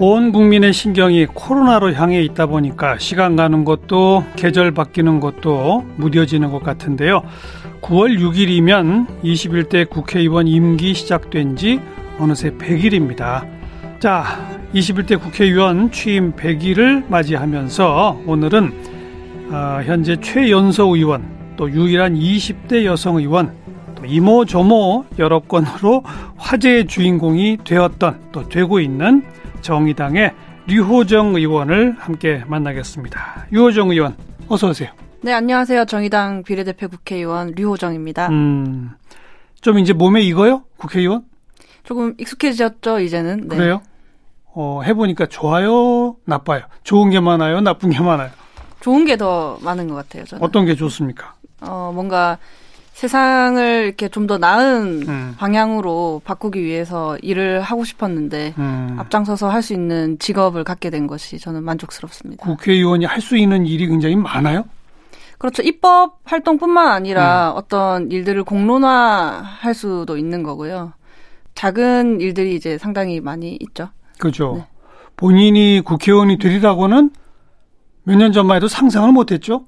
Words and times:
온 0.00 0.32
국민의 0.32 0.72
신경이 0.72 1.26
코로나로 1.26 1.92
향해 1.92 2.20
있다 2.20 2.46
보니까 2.46 2.98
시간 2.98 3.36
가는 3.36 3.64
것도 3.64 4.24
계절 4.34 4.72
바뀌는 4.72 5.20
것도 5.20 5.86
무뎌지는 5.96 6.50
것 6.50 6.64
같은데요. 6.64 7.22
9월 7.80 8.18
6일이면 8.18 9.06
21대 9.22 9.88
국회의원 9.88 10.48
임기 10.48 10.94
시작된 10.94 11.54
지 11.54 11.80
어느새 12.18 12.50
100일입니다. 12.50 13.46
자, 14.00 14.24
21대 14.74 15.20
국회의원 15.20 15.92
취임 15.92 16.32
100일을 16.32 17.08
맞이하면서 17.08 18.22
오늘은 18.26 18.72
어, 19.50 19.80
현재 19.84 20.16
최연소 20.20 20.96
의원 20.96 21.22
또 21.56 21.70
유일한 21.70 22.16
20대 22.16 22.84
여성 22.84 23.18
의원 23.18 23.52
또 23.63 23.63
이모 24.06 24.44
저모 24.44 25.06
여러 25.18 25.40
건으로 25.40 26.02
화제의 26.36 26.86
주인공이 26.86 27.58
되었던 27.64 28.30
또 28.32 28.48
되고 28.48 28.80
있는 28.80 29.22
정의당의 29.62 30.32
류호정 30.66 31.34
의원을 31.34 31.96
함께 31.98 32.42
만나겠습니다. 32.46 33.46
류호정 33.50 33.90
의원 33.90 34.16
어서 34.48 34.68
오세요. 34.68 34.90
네, 35.22 35.32
안녕하세요. 35.32 35.86
정의당 35.86 36.42
비례대표 36.42 36.88
국회의원 36.88 37.52
류호정입니다. 37.56 38.28
음, 38.28 38.90
좀 39.60 39.78
이제 39.78 39.92
몸에 39.92 40.20
익어요? 40.22 40.64
국회의원? 40.76 41.22
조금 41.82 42.14
익숙해졌죠, 42.18 43.00
이제는. 43.00 43.48
네. 43.48 43.56
그래요? 43.56 43.82
어, 44.54 44.82
해보니까 44.84 45.26
좋아요, 45.26 46.16
나빠요? 46.24 46.62
좋은 46.82 47.10
게 47.10 47.20
많아요, 47.20 47.60
나쁜 47.60 47.90
게 47.90 48.00
많아요? 48.00 48.30
좋은 48.80 49.04
게 49.06 49.16
더 49.16 49.58
많은 49.62 49.88
것 49.88 49.94
같아요, 49.94 50.24
저는. 50.24 50.42
어떤 50.44 50.66
게 50.66 50.74
좋습니까? 50.74 51.34
어, 51.62 51.90
뭔가 51.94 52.38
세상을 52.94 53.84
이렇게 53.86 54.08
좀 54.08 54.24
더 54.24 54.38
나은 54.38 55.02
음. 55.06 55.34
방향으로 55.36 56.22
바꾸기 56.24 56.62
위해서 56.62 57.18
일을 57.18 57.60
하고 57.60 57.84
싶었는데 57.84 58.54
음. 58.56 58.96
앞장서서 58.98 59.48
할 59.50 59.60
수 59.62 59.74
있는 59.74 60.18
직업을 60.18 60.64
갖게 60.64 60.88
된 60.90 61.06
것이 61.06 61.38
저는 61.38 61.62
만족스럽습니다. 61.64 62.46
국회의원이 62.46 63.04
할 63.04 63.20
수 63.20 63.36
있는 63.36 63.66
일이 63.66 63.86
굉장히 63.86 64.16
많아요? 64.16 64.64
그렇죠. 65.38 65.62
입법 65.62 66.20
활동뿐만 66.24 66.88
아니라 66.88 67.50
음. 67.52 67.56
어떤 67.58 68.10
일들을 68.10 68.44
공론화할 68.44 69.74
수도 69.74 70.16
있는 70.16 70.42
거고요. 70.42 70.92
작은 71.54 72.20
일들이 72.20 72.54
이제 72.54 72.78
상당히 72.78 73.20
많이 73.20 73.58
있죠. 73.60 73.88
그렇죠. 74.18 74.54
네. 74.56 74.66
본인이 75.16 75.82
국회의원이 75.84 76.38
되리라고는 76.38 77.10
몇 78.04 78.16
년 78.16 78.32
전만 78.32 78.56
해도 78.56 78.68
상상을 78.68 79.10
못했죠. 79.12 79.64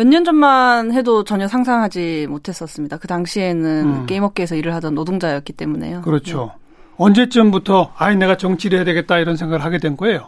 몇 0.00 0.06
년 0.06 0.24
전만 0.24 0.92
해도 0.94 1.24
전혀 1.24 1.46
상상하지 1.46 2.26
못했었습니다. 2.30 2.96
그 2.96 3.06
당시에는 3.06 3.84
음. 3.84 4.06
게임업계에서 4.06 4.54
일을 4.56 4.74
하던 4.76 4.94
노동자였기 4.94 5.52
때문에요. 5.52 6.00
그렇죠. 6.00 6.52
네. 6.54 6.60
언제쯤부터 6.96 7.92
아이 7.98 8.16
내가 8.16 8.38
정치를 8.38 8.78
해야 8.78 8.84
되겠다 8.86 9.18
이런 9.18 9.36
생각을 9.36 9.62
하게 9.62 9.76
된 9.78 9.98
거예요? 9.98 10.24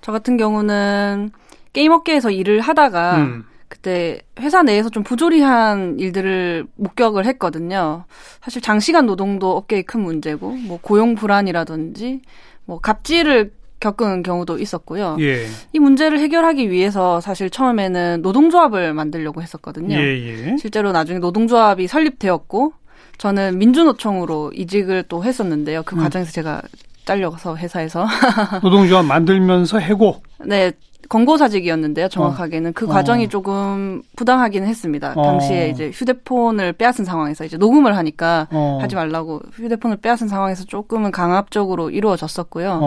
저 0.00 0.12
같은 0.12 0.38
경우는 0.38 1.30
게임업계에서 1.74 2.30
일을 2.30 2.60
하다가 2.62 3.16
음. 3.18 3.44
그때 3.68 4.22
회사 4.40 4.62
내에서 4.62 4.88
좀 4.88 5.02
부조리한 5.02 5.98
일들을 5.98 6.66
목격을 6.76 7.26
했거든요. 7.26 8.04
사실 8.40 8.62
장시간 8.62 9.04
노동도 9.04 9.56
업계의 9.58 9.82
큰 9.82 10.00
문제고, 10.00 10.52
뭐 10.52 10.78
고용 10.80 11.14
불안이라든지, 11.14 12.22
뭐 12.64 12.80
갑질을 12.80 13.52
겪은 13.80 14.22
경우도 14.22 14.58
있었고요. 14.58 15.16
예. 15.20 15.46
이 15.72 15.78
문제를 15.78 16.20
해결하기 16.20 16.70
위해서 16.70 17.20
사실 17.20 17.50
처음에는 17.50 18.20
노동조합을 18.22 18.92
만들려고 18.94 19.42
했었거든요. 19.42 19.96
예, 19.96 20.00
예. 20.00 20.56
실제로 20.58 20.92
나중에 20.92 21.18
노동조합이 21.18 21.88
설립되었고, 21.88 22.74
저는 23.18 23.58
민주노총으로 23.58 24.52
이직을 24.54 25.04
또 25.08 25.24
했었는데요. 25.24 25.82
그 25.84 25.96
음. 25.96 26.00
과정에서 26.00 26.30
제가 26.30 26.62
잘려서 27.04 27.56
회사에서 27.56 28.06
노동조합 28.62 29.04
만들면서 29.04 29.78
해고. 29.78 30.22
네, 30.44 30.72
권고사직이었는데요. 31.08 32.08
정확하게는 32.08 32.72
그 32.72 32.86
어. 32.86 32.88
과정이 32.88 33.28
조금 33.28 34.02
부당하기는 34.16 34.66
했습니다. 34.68 35.12
어. 35.16 35.22
당시에 35.22 35.70
이제 35.70 35.90
휴대폰을 35.92 36.74
빼앗은 36.74 37.04
상황에서 37.04 37.44
이제 37.44 37.56
녹음을 37.56 37.96
하니까 37.96 38.46
어. 38.52 38.78
하지 38.80 38.94
말라고 38.94 39.40
휴대폰을 39.52 39.96
빼앗은 39.98 40.28
상황에서 40.28 40.64
조금은 40.64 41.10
강압적으로 41.10 41.90
이루어졌었고요. 41.90 42.80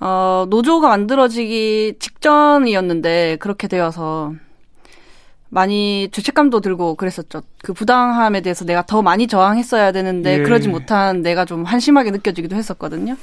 어. 0.00 0.06
어, 0.06 0.46
노조가 0.48 0.88
만들어지기 0.88 1.94
직전이었는데 1.98 3.36
그렇게 3.36 3.68
되어서 3.68 4.32
많이 5.48 6.08
죄책감도 6.12 6.60
들고 6.60 6.96
그랬었죠. 6.96 7.42
그 7.62 7.72
부당함에 7.72 8.40
대해서 8.40 8.64
내가 8.64 8.84
더 8.84 9.02
많이 9.02 9.26
저항했어야 9.26 9.92
되는데 9.92 10.38
예. 10.38 10.42
그러지 10.42 10.68
못한 10.68 11.22
내가 11.22 11.44
좀 11.44 11.64
한심하게 11.64 12.10
느껴지기도 12.10 12.56
했었거든요. 12.56 13.16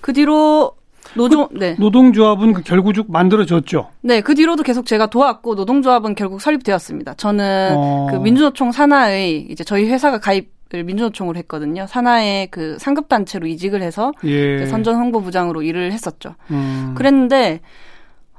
그 0.00 0.12
뒤로 0.12 0.72
노조 1.14 1.48
그 1.48 1.58
네. 1.58 1.76
노동조합은 1.78 2.54
그 2.54 2.62
결국 2.62 2.94
만들어졌죠. 3.08 3.90
네, 4.00 4.20
그 4.20 4.34
뒤로도 4.34 4.62
계속 4.62 4.86
제가 4.86 5.06
도왔고 5.06 5.54
노동조합은 5.54 6.14
결국 6.14 6.40
설립되었습니다. 6.40 7.14
저는 7.14 7.74
어. 7.76 8.08
그 8.10 8.16
민주노총 8.16 8.72
산하의 8.72 9.46
이제 9.50 9.62
저희 9.64 9.88
회사가 9.88 10.18
가입 10.18 10.53
을 10.74 10.84
민주노총으로 10.84 11.38
했거든요. 11.38 11.86
산하의 11.86 12.48
그 12.48 12.76
상급 12.78 13.08
단체로 13.08 13.46
이직을 13.46 13.82
해서 13.82 14.12
예. 14.24 14.66
선전 14.66 14.96
홍보부장으로 14.96 15.62
일을 15.62 15.92
했었죠. 15.92 16.34
음. 16.50 16.94
그랬는데 16.96 17.60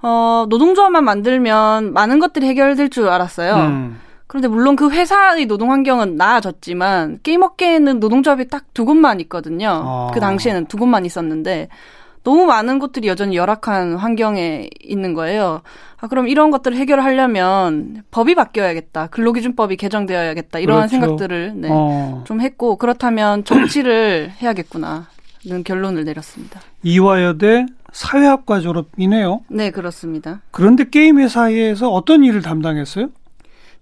어 0.02 0.46
노동조합만 0.50 1.04
만들면 1.04 1.94
많은 1.94 2.20
것들이 2.20 2.46
해결될 2.48 2.90
줄 2.90 3.08
알았어요. 3.10 3.56
음. 3.56 4.00
그런데 4.28 4.48
물론 4.48 4.76
그 4.76 4.92
회사의 4.92 5.46
노동 5.46 5.72
환경은 5.72 6.16
나아졌지만 6.16 7.20
게임 7.24 7.42
업계에는 7.42 8.00
노동조합이 8.00 8.50
딱 8.50 8.66
두 8.76 8.84
곳만 8.84 9.22
있거든요. 9.22 9.82
어. 9.86 10.12
그 10.14 10.20
당시에는 10.20 10.66
두 10.66 10.78
곳만 10.78 11.06
있었는데 11.06 11.70
너무 12.26 12.46
많은 12.48 12.80
곳들이 12.80 13.08
여전히 13.08 13.38
열악한 13.38 13.96
환경에 13.98 14.68
있는 14.82 15.14
거예요. 15.14 15.62
아, 16.02 16.08
그럼 16.08 16.28
이런 16.28 16.50
것들을 16.50 16.76
해결하려면 16.76 18.04
법이 18.10 18.34
바뀌어야겠다. 18.34 19.08
근로기준법이 19.08 19.78
개정되어야겠다. 19.78 20.58
이러한 20.60 20.90
그렇죠. 20.90 21.00
생각들을 21.06 21.54
네, 21.56 21.68
어. 21.72 22.24
좀 22.26 22.42
했고 22.42 22.78
그렇다면 22.78 23.46
정치를 23.46 24.32
해야겠구나. 24.42 25.08
는 25.48 25.64
결론을 25.64 26.06
내렸습니다. 26.06 26.60
이화여대 26.82 27.68
사회학과 27.94 28.62
졸업이네요. 28.62 29.42
네, 29.48 29.70
그렇습니다. 29.70 30.42
그런데 30.50 30.90
게임 30.90 31.20
회사에서 31.20 31.92
어떤 31.92 32.24
일을 32.24 32.42
담당했어요? 32.42 33.10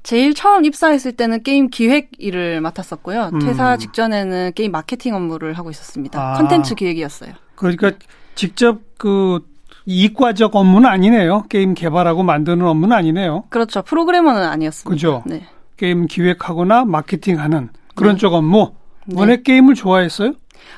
제일 0.03 0.33
처음 0.33 0.65
입사했을 0.65 1.13
때는 1.13 1.41
게임 1.43 1.69
기획 1.69 2.09
일을 2.17 2.59
맡았었고요. 2.59 3.29
음. 3.35 3.39
퇴사 3.39 3.77
직전에는 3.77 4.51
게임 4.55 4.73
마케팅 4.73 5.15
업무를 5.15 5.53
하고 5.53 5.69
있었습니다. 5.69 6.19
아. 6.21 6.33
컨텐츠 6.33 6.75
기획이었어요. 6.75 7.31
그러니까 7.55 7.93
직접 8.35 8.79
그 8.97 9.39
이과적 9.85 10.55
업무는 10.55 10.89
아니네요. 10.89 11.43
게임 11.49 11.73
개발하고 11.73 12.23
만드는 12.23 12.65
업무는 12.65 12.95
아니네요. 12.95 13.43
그렇죠. 13.49 13.81
프로그래머는 13.81 14.43
아니었습니다. 14.43 14.89
그죠. 14.89 15.23
네. 15.25 15.45
게임 15.77 16.07
기획하거나 16.07 16.85
마케팅하는 16.85 17.69
그런 17.95 18.13
네. 18.15 18.19
쪽 18.19 18.33
업무. 18.33 18.73
네. 19.05 19.15
원래 19.19 19.41
게임을 19.41 19.75
좋아했어요? 19.75 20.33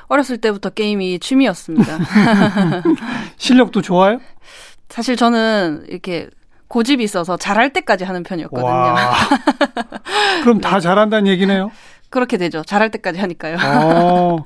어렸을 0.08 0.38
때부터 0.38 0.70
게임이 0.70 1.20
취미였습니다. 1.20 1.98
실력도 3.36 3.82
좋아요? 3.82 4.18
사실 4.88 5.16
저는 5.16 5.84
이렇게 5.88 6.28
고집이 6.68 7.02
있어서 7.04 7.36
잘할 7.36 7.72
때까지 7.72 8.04
하는 8.04 8.22
편이었거든요. 8.24 8.94
그럼 10.42 10.60
다 10.60 10.80
잘한다는 10.80 11.28
얘기네요? 11.28 11.70
그렇게 12.10 12.36
되죠. 12.36 12.62
잘할 12.64 12.90
때까지 12.90 13.18
하니까요. 13.20 13.56
어, 13.64 14.44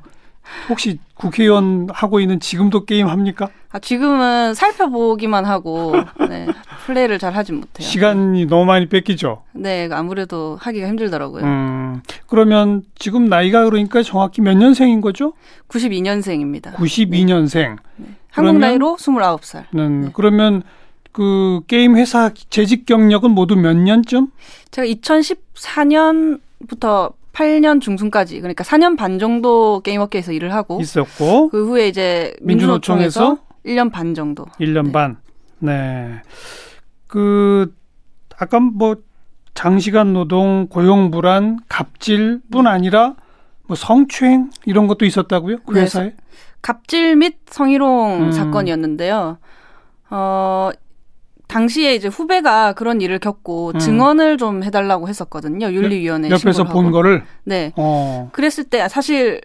혹시 0.69 0.99
국회의원 1.15 1.89
하고 1.93 2.21
있는 2.21 2.41
지금도 2.41 2.85
게임 2.85 3.09
합니까? 3.09 3.49
아, 3.71 3.79
지금은 3.79 4.55
살펴보기만 4.55 5.45
하고 5.45 5.95
네, 6.29 6.47
플레이를 6.87 7.19
잘 7.19 7.37
하진 7.37 7.57
못해요. 7.57 7.87
시간이 7.87 8.47
너무 8.47 8.65
많이 8.65 8.87
뺏기죠. 8.87 9.43
네, 9.53 9.89
아무래도 9.93 10.57
하기가 10.61 10.89
힘들더라고요. 10.89 11.45
음, 11.45 12.03
그러면 12.27 12.83
지금 12.99 13.27
나이가 13.27 13.65
그러니까 13.65 14.03
정확히 14.03 14.41
몇 14.41 14.57
년생인 14.57 15.01
거죠? 15.01 15.35
92년생입니다. 15.69 16.75
92년생. 16.75 17.77
네. 17.97 18.07
한국 18.31 18.59
나이로 18.59 18.97
29살. 18.99 19.65
네. 19.73 20.11
그러면 20.15 20.63
그 21.13 21.61
게임 21.67 21.97
회사 21.97 22.31
재직 22.51 22.87
경력은 22.87 23.33
모두 23.33 23.57
몇 23.57 23.77
년쯤? 23.77 24.29
제가 24.71 24.87
2014년부터 24.87 27.13
8년 27.33 27.81
중순까지 27.81 28.41
그러니까 28.41 28.65
4년 28.65 28.97
반 28.97 29.19
정도 29.19 29.81
게임업계에서 29.81 30.33
일을 30.33 30.53
하고 30.53 30.81
있었고 30.81 31.51
그 31.51 31.69
후에 31.69 31.89
이제 31.89 32.35
민주노총에서, 32.41 33.21
민주노총에서 33.21 33.51
1년 33.65 33.93
반 33.93 34.15
정도. 34.15 34.47
1년 34.59 34.87
네. 34.87 34.93
반. 34.93 35.17
네. 35.59 36.23
그 37.07 37.75
아까 38.39 38.59
뭐 38.61 38.97
장시간 39.55 40.13
노동, 40.13 40.69
고용 40.69 41.11
불안, 41.11 41.59
갑질뿐 41.69 42.67
아니라 42.67 43.15
뭐 43.67 43.77
성추행 43.77 44.51
이런 44.65 44.87
것도 44.87 45.05
있었다고요? 45.05 45.59
그 45.67 45.75
네, 45.75 45.83
회사에? 45.83 46.15
갑질 46.63 47.17
및 47.17 47.39
성희롱 47.47 48.23
음. 48.23 48.33
사건이었는데요. 48.33 49.39
어, 50.11 50.71
당시에 51.51 51.95
이제 51.97 52.07
후배가 52.09 52.75
그런 52.75 53.01
일을 53.01 53.19
겪고 53.19 53.73
음. 53.75 53.79
증언을 53.79 54.39
좀 54.39 54.63
해달라고 54.63 55.09
했었거든요. 55.09 55.73
윤리위원회 55.73 56.31
옆에서 56.31 56.65
본 56.65 56.93
거를. 56.93 57.25
네. 57.45 57.73
어. 57.77 58.31
그랬을 58.33 58.65
때 58.65 58.89
사실 58.89 59.41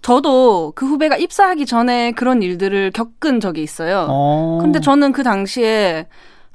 저도 0.00 0.72
그 0.76 0.86
후배가 0.86 1.16
입사하기 1.16 1.66
전에 1.66 2.12
그런 2.12 2.42
일들을 2.42 2.92
겪은 2.92 3.40
적이 3.40 3.62
있어요. 3.62 4.06
어. 4.08 4.58
근데 4.62 4.78
저는 4.78 5.10
그 5.12 5.24
당시에 5.24 6.06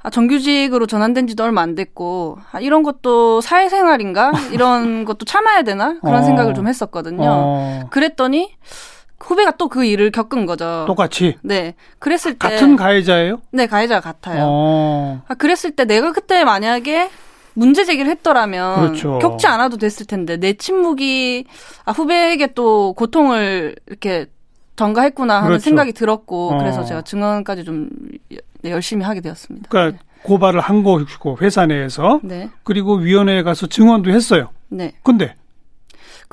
아, 0.02 0.10
정규직으로 0.10 0.86
전환된 0.86 1.26
지도 1.26 1.44
얼마 1.44 1.62
안 1.62 1.74
됐고, 1.74 2.36
아, 2.52 2.60
이런 2.60 2.82
것도 2.82 3.40
사회생활인가? 3.40 4.32
이런 4.52 5.06
것도 5.06 5.24
참아야 5.24 5.62
되나? 5.62 5.98
그런 6.00 6.16
어. 6.16 6.22
생각을 6.22 6.52
좀 6.52 6.68
했었거든요. 6.68 7.24
어. 7.26 7.80
그랬더니, 7.90 8.50
후배가 9.24 9.52
또 9.52 9.68
그 9.68 9.84
일을 9.84 10.10
겪은 10.12 10.46
거죠. 10.46 10.84
똑같이? 10.86 11.36
네. 11.42 11.74
그랬을 11.98 12.34
때. 12.34 12.48
같은 12.48 12.76
가해자예요? 12.76 13.40
네, 13.50 13.66
가해자 13.66 14.00
같아요. 14.00 14.44
어. 14.46 15.22
아, 15.26 15.34
그랬을 15.34 15.72
때 15.72 15.84
내가 15.84 16.12
그때 16.12 16.44
만약에 16.44 17.10
문제 17.54 17.84
제기를 17.84 18.10
했더라면 18.10 18.80
그렇죠. 18.80 19.18
겪지 19.20 19.46
않아도 19.46 19.76
됐을 19.76 20.06
텐데 20.06 20.36
내 20.36 20.52
침묵이 20.54 21.44
아, 21.84 21.92
후배에게 21.92 22.48
또 22.54 22.92
고통을 22.94 23.74
이렇게 23.86 24.26
전가했구나 24.76 25.36
하는 25.36 25.48
그렇죠. 25.48 25.62
생각이 25.64 25.92
들었고 25.92 26.50
어. 26.52 26.58
그래서 26.58 26.84
제가 26.84 27.02
증언까지 27.02 27.64
좀 27.64 27.88
열심히 28.64 29.04
하게 29.04 29.20
되었습니다. 29.20 29.68
그러니까 29.70 29.98
네. 29.98 30.04
고발을 30.24 30.60
한 30.60 30.82
거고 30.82 31.36
회사 31.40 31.66
내에서 31.66 32.20
네. 32.22 32.48
그리고 32.64 32.94
위원회에 32.96 33.42
가서 33.42 33.66
증언도 33.66 34.10
했어요. 34.10 34.50
네. 34.68 34.92
근데 35.02 35.34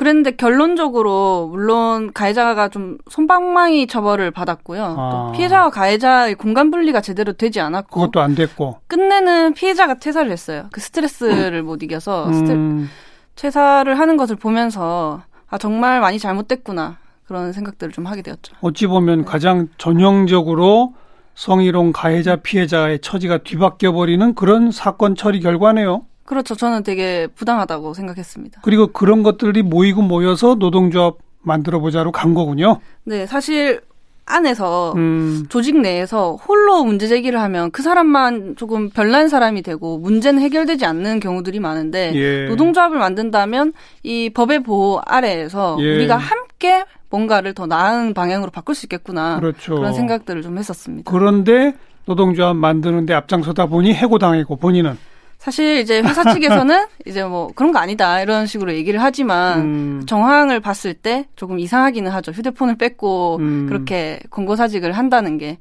그랬는데 0.02 0.32
결론적으로 0.32 1.48
물론 1.52 2.12
가해자가 2.12 2.70
좀 2.70 2.98
손방망이 3.08 3.86
처벌을 3.86 4.32
받았고요. 4.32 4.84
아. 4.84 5.10
또 5.12 5.32
피해자와 5.34 5.70
가해자의 5.70 6.34
공간 6.34 6.72
분리가 6.72 7.02
제대로 7.02 7.34
되지 7.34 7.62
않았고 7.62 8.00
그것도 8.00 8.20
안 8.20 8.34
됐고 8.34 8.80
끝내는 8.88 9.54
피해자가 9.54 10.00
퇴사를 10.00 10.32
했어요. 10.32 10.66
그 10.72 10.82
스트레스를 10.82 11.60
음. 11.60 11.66
못 11.66 11.84
이겨서 11.84 12.26
음. 12.30 12.90
퇴사를 13.36 14.00
하는 14.00 14.18
것을 14.18 14.38
보면서 14.38 15.22
아 15.48 15.60
정말 15.60 16.02
많이 16.02 16.18
잘못됐구나 16.18 16.98
그런 17.28 17.54
생각들을 17.54 17.94
좀 17.94 18.08
하게 18.08 18.24
되었죠. 18.24 18.56
어찌 18.62 18.88
보면 18.88 19.20
네. 19.20 19.26
가장 19.26 19.68
전형적으로 19.78 20.96
성희롱 21.36 21.92
가해자 21.92 22.38
피해자의 22.38 23.02
처지가 23.02 23.44
뒤바뀌어 23.44 23.92
버리는 23.92 24.34
그런 24.34 24.72
사건 24.72 25.14
처리 25.14 25.42
결과네요. 25.42 26.08
그렇죠. 26.32 26.56
저는 26.56 26.84
되게 26.84 27.28
부당하다고 27.36 27.94
생각했습니다. 27.94 28.62
그리고 28.64 28.88
그런 28.88 29.22
것들이 29.22 29.64
모이고 29.64 30.02
모여서 30.02 30.56
노동조합 30.56 31.16
만들어 31.42 31.82
보자로 31.82 32.14
간 32.14 32.34
거군요. 32.34 32.80
네, 33.04 33.26
사실 33.26 33.82
안에서 34.26 34.94
음. 34.96 35.46
조직 35.50 35.78
내에서 35.82 36.38
홀로 36.38 36.86
문제 36.86 37.08
제기를 37.08 37.42
하면 37.42 37.70
그 37.72 37.82
사람만 37.82 38.56
조금 38.56 38.90
별난 38.90 39.28
사람이 39.28 39.62
되고 39.62 39.98
문제는 39.98 40.42
해결되지 40.42 40.86
않는 40.86 41.20
경우들이 41.20 41.60
많은데 41.60 42.14
예. 42.16 42.48
노동조합을 42.48 42.98
만든다면 42.98 43.74
이 44.04 44.30
법의 44.30 44.64
보호 44.64 45.02
아래에서 45.06 45.76
예. 45.82 45.96
우리가 45.96 46.16
함께 46.16 46.86
뭔가를 47.10 47.54
더 47.54 47.66
나은 47.66 48.14
방향으로 48.14 48.52
바꿀 48.52 48.74
수 48.74 48.86
있겠구나 48.86 49.38
그렇죠. 49.42 49.76
그런 49.76 49.92
생각들을 49.92 50.44
좀 50.44 50.58
했었습니다. 50.58 51.12
그런데 51.12 51.76
노동조합 52.06 52.56
만드는데 52.56 53.14
앞장서다 53.14 53.66
보니 53.66 53.94
해고당했고 53.94 54.56
본인은 54.56 54.98
사실 55.42 55.80
이제 55.80 56.02
회사 56.02 56.24
측에서는 56.32 56.86
이제 57.08 57.24
뭐 57.24 57.50
그런 57.56 57.72
거 57.72 57.80
아니다 57.80 58.22
이런 58.22 58.46
식으로 58.46 58.76
얘기를 58.76 59.02
하지만 59.02 59.60
음. 59.62 60.04
정황을 60.06 60.60
봤을 60.60 60.94
때 60.94 61.26
조금 61.36 61.58
이상하기는 61.58 62.12
하죠. 62.12 62.32
휴대폰을 62.32 62.78
뺏고 62.78 63.38
음. 63.40 63.66
그렇게 63.68 64.20
권고사직을 64.30 64.92
한다는 64.92 65.38
게 65.38 65.58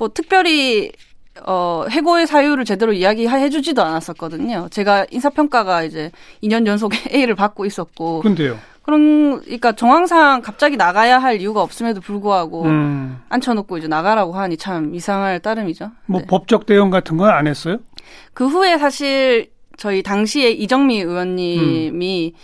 뭐 0.00 0.08
특별히 0.08 0.90
어 1.46 1.84
해고의 1.90 2.26
사유를 2.26 2.64
제대로 2.64 2.92
이야기해 2.92 3.50
주지도 3.50 3.82
않았었거든요. 3.84 4.68
제가 4.70 5.06
인사평가가 5.10 5.84
이제 5.84 6.10
2년 6.42 6.66
연속 6.66 6.92
A를 7.14 7.34
받고 7.34 7.66
있었고 7.66 8.20
근데요. 8.20 8.58
그런 8.82 9.40
그러니까 9.42 9.72
정황상 9.72 10.40
갑자기 10.40 10.78
나가야 10.78 11.18
할 11.18 11.38
이유가 11.40 11.60
없음에도 11.62 12.00
불구하고 12.00 12.64
음. 12.64 13.20
앉혀놓고 13.28 13.76
이제 13.76 13.88
나가라고 13.88 14.32
하니 14.32 14.56
참 14.56 14.94
이상할 14.94 15.40
따름이죠. 15.40 15.90
뭐 16.06 16.20
네. 16.22 16.26
법적 16.26 16.64
대응 16.64 16.88
같은 16.88 17.18
건 17.18 17.28
안 17.28 17.46
했어요? 17.46 17.76
그 18.34 18.46
후에 18.46 18.78
사실 18.78 19.50
저희 19.76 20.02
당시에 20.02 20.50
이정미 20.50 21.00
의원님이 21.00 22.32
음. 22.34 22.38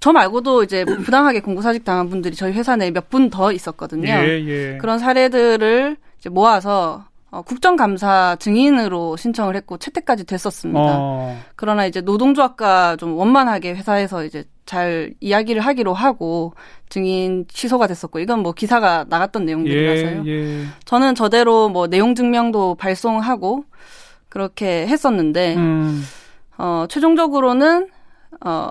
저 0.00 0.12
말고도 0.12 0.64
이제 0.64 0.84
부당하게 0.84 1.40
공고사직 1.40 1.84
당한 1.84 2.08
분들이 2.10 2.34
저희 2.34 2.52
회사 2.52 2.74
내에 2.76 2.90
몇 2.90 3.08
분 3.08 3.30
더 3.30 3.52
있었거든요. 3.52 4.08
예, 4.08 4.44
예. 4.46 4.78
그런 4.78 4.98
사례들을 4.98 5.96
이제 6.18 6.28
모아서 6.28 7.04
어, 7.30 7.40
국정감사 7.42 8.36
증인으로 8.40 9.16
신청을 9.16 9.54
했고 9.56 9.78
채택까지 9.78 10.24
됐었습니다. 10.24 10.80
어. 10.84 11.40
그러나 11.56 11.86
이제 11.86 12.00
노동조합과 12.00 12.96
좀 12.96 13.16
원만하게 13.16 13.74
회사에서 13.74 14.24
이제 14.24 14.44
잘 14.66 15.14
이야기를 15.20 15.62
하기로 15.62 15.94
하고 15.94 16.52
증인 16.88 17.46
취소가 17.48 17.86
됐었고 17.86 18.18
이건 18.18 18.40
뭐 18.40 18.52
기사가 18.52 19.06
나갔던 19.08 19.44
내용들이라서요. 19.46 20.24
예, 20.26 20.30
예. 20.30 20.64
저는 20.84 21.14
저대로 21.14 21.68
뭐 21.68 21.86
내용 21.86 22.14
증명도 22.14 22.74
발송하고 22.74 23.64
그렇게 24.32 24.86
했었는데 24.86 25.56
음. 25.56 26.02
어 26.56 26.86
최종적으로는 26.88 27.88
어 28.40 28.70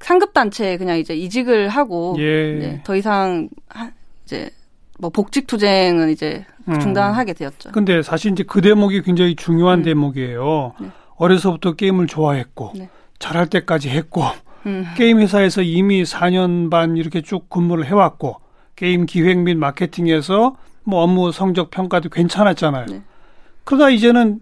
상급 0.00 0.32
단체에 0.32 0.76
그냥 0.76 0.98
이제 0.98 1.14
이직을 1.14 1.68
하고 1.68 2.16
예. 2.18 2.52
네, 2.54 2.80
더 2.82 2.96
이상 2.96 3.48
하, 3.68 3.92
이제 4.24 4.50
뭐 4.98 5.10
복직 5.10 5.46
투쟁은 5.46 6.10
이제 6.10 6.44
음. 6.66 6.80
중단하게 6.80 7.34
되었죠. 7.34 7.70
근데 7.70 8.02
사실 8.02 8.32
이제 8.32 8.42
그 8.42 8.60
대목이 8.60 9.02
굉장히 9.02 9.36
중요한 9.36 9.80
음. 9.80 9.84
대목이에요. 9.84 10.72
네. 10.80 10.88
어려서부터 11.14 11.74
게임을 11.74 12.08
좋아했고 12.08 12.72
네. 12.74 12.88
잘할 13.20 13.46
때까지 13.46 13.88
했고 13.88 14.24
음. 14.66 14.84
게임 14.96 15.20
회사에서 15.20 15.62
이미 15.62 16.02
4년 16.02 16.72
반 16.72 16.96
이렇게 16.96 17.22
쭉 17.22 17.48
근무를 17.48 17.86
해왔고 17.86 18.40
게임 18.74 19.06
기획 19.06 19.38
및 19.38 19.58
마케팅에서 19.58 20.56
뭐 20.82 21.04
업무 21.04 21.30
성적 21.30 21.70
평가도 21.70 22.08
괜찮았잖아요. 22.08 22.86
네. 22.86 23.02
그러다 23.62 23.90
이제는 23.90 24.40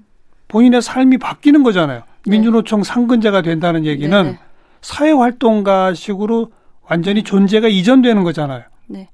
본인의 0.49 0.83
삶이 0.83 1.19
바뀌는 1.19 1.63
거잖아요. 1.63 2.03
네. 2.27 2.31
민주노총 2.31 2.83
상근자가 2.83 3.43
된다는 3.43 3.85
얘기는 3.85 4.23
네. 4.25 4.39
사회활동가식으로 4.81 6.51
완전히 6.89 7.23
존재가 7.23 7.69
이전되는 7.69 8.23
거잖아요. 8.25 8.65
네. 8.87 9.09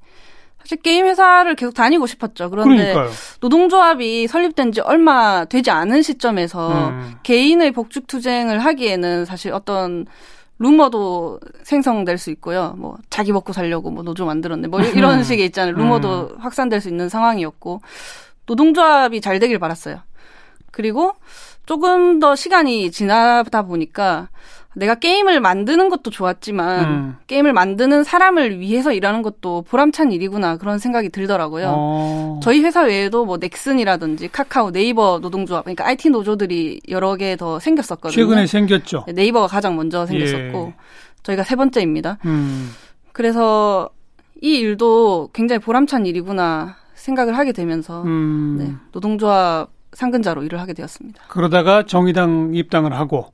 사실 0.58 0.78
게임 0.82 1.06
회사를 1.06 1.54
계속 1.54 1.72
다니고 1.72 2.06
싶었죠. 2.06 2.50
그런데 2.50 2.92
그러니까요. 2.92 3.10
노동조합이 3.40 4.26
설립된 4.26 4.72
지 4.72 4.80
얼마 4.80 5.44
되지 5.44 5.70
않은 5.70 6.02
시점에서 6.02 6.88
음. 6.90 7.14
개인의 7.22 7.72
복직 7.72 8.06
투쟁을 8.06 8.58
하기에는 8.58 9.24
사실 9.24 9.52
어떤 9.52 10.06
루머도 10.58 11.40
생성될 11.62 12.18
수 12.18 12.30
있고요. 12.30 12.74
뭐 12.76 12.98
자기 13.08 13.32
먹고 13.32 13.54
살려고 13.54 13.90
뭐 13.90 14.02
노조 14.02 14.26
만들었네. 14.26 14.68
뭐 14.68 14.80
이런 14.82 15.18
음. 15.18 15.22
식의 15.24 15.46
있잖아요. 15.46 15.74
루머도 15.74 16.30
음. 16.32 16.36
확산될 16.38 16.80
수 16.82 16.88
있는 16.88 17.08
상황이었고 17.08 17.80
노동조합이 18.46 19.20
잘 19.22 19.38
되길 19.38 19.58
바랐어요. 19.58 20.00
그리고 20.70 21.12
조금 21.66 22.18
더 22.18 22.34
시간이 22.34 22.90
지나다 22.90 23.62
보니까 23.62 24.28
내가 24.76 24.94
게임을 24.94 25.40
만드는 25.40 25.88
것도 25.88 26.10
좋았지만 26.10 26.84
음. 26.84 27.16
게임을 27.26 27.52
만드는 27.52 28.04
사람을 28.04 28.60
위해서 28.60 28.92
일하는 28.92 29.22
것도 29.22 29.62
보람찬 29.68 30.12
일이구나 30.12 30.58
그런 30.58 30.78
생각이 30.78 31.08
들더라고요. 31.08 31.72
어. 31.76 32.40
저희 32.42 32.62
회사 32.62 32.82
외에도 32.82 33.24
뭐 33.24 33.36
넥슨이라든지 33.38 34.28
카카오, 34.28 34.70
네이버 34.70 35.18
노동조합 35.20 35.64
그러니까 35.64 35.86
IT 35.86 36.10
노조들이 36.10 36.80
여러 36.88 37.16
개 37.16 37.34
더 37.36 37.58
생겼었거든요. 37.58 38.12
최근에 38.12 38.46
생겼죠. 38.46 39.04
네, 39.06 39.12
네이버가 39.12 39.48
가장 39.48 39.74
먼저 39.76 40.06
생겼었고 40.06 40.72
예. 40.72 40.74
저희가 41.24 41.42
세 41.42 41.56
번째입니다. 41.56 42.18
음. 42.26 42.70
그래서 43.12 43.90
이 44.40 44.54
일도 44.58 45.30
굉장히 45.32 45.58
보람찬 45.58 46.06
일이구나 46.06 46.76
생각을 46.94 47.36
하게 47.36 47.52
되면서 47.52 48.02
음. 48.04 48.56
네, 48.58 48.72
노동조합 48.92 49.68
상근자로 49.92 50.42
일을 50.44 50.60
하게 50.60 50.72
되었습니다. 50.72 51.22
그러다가 51.28 51.84
정의당 51.84 52.52
입당을 52.54 52.92
하고 52.92 53.32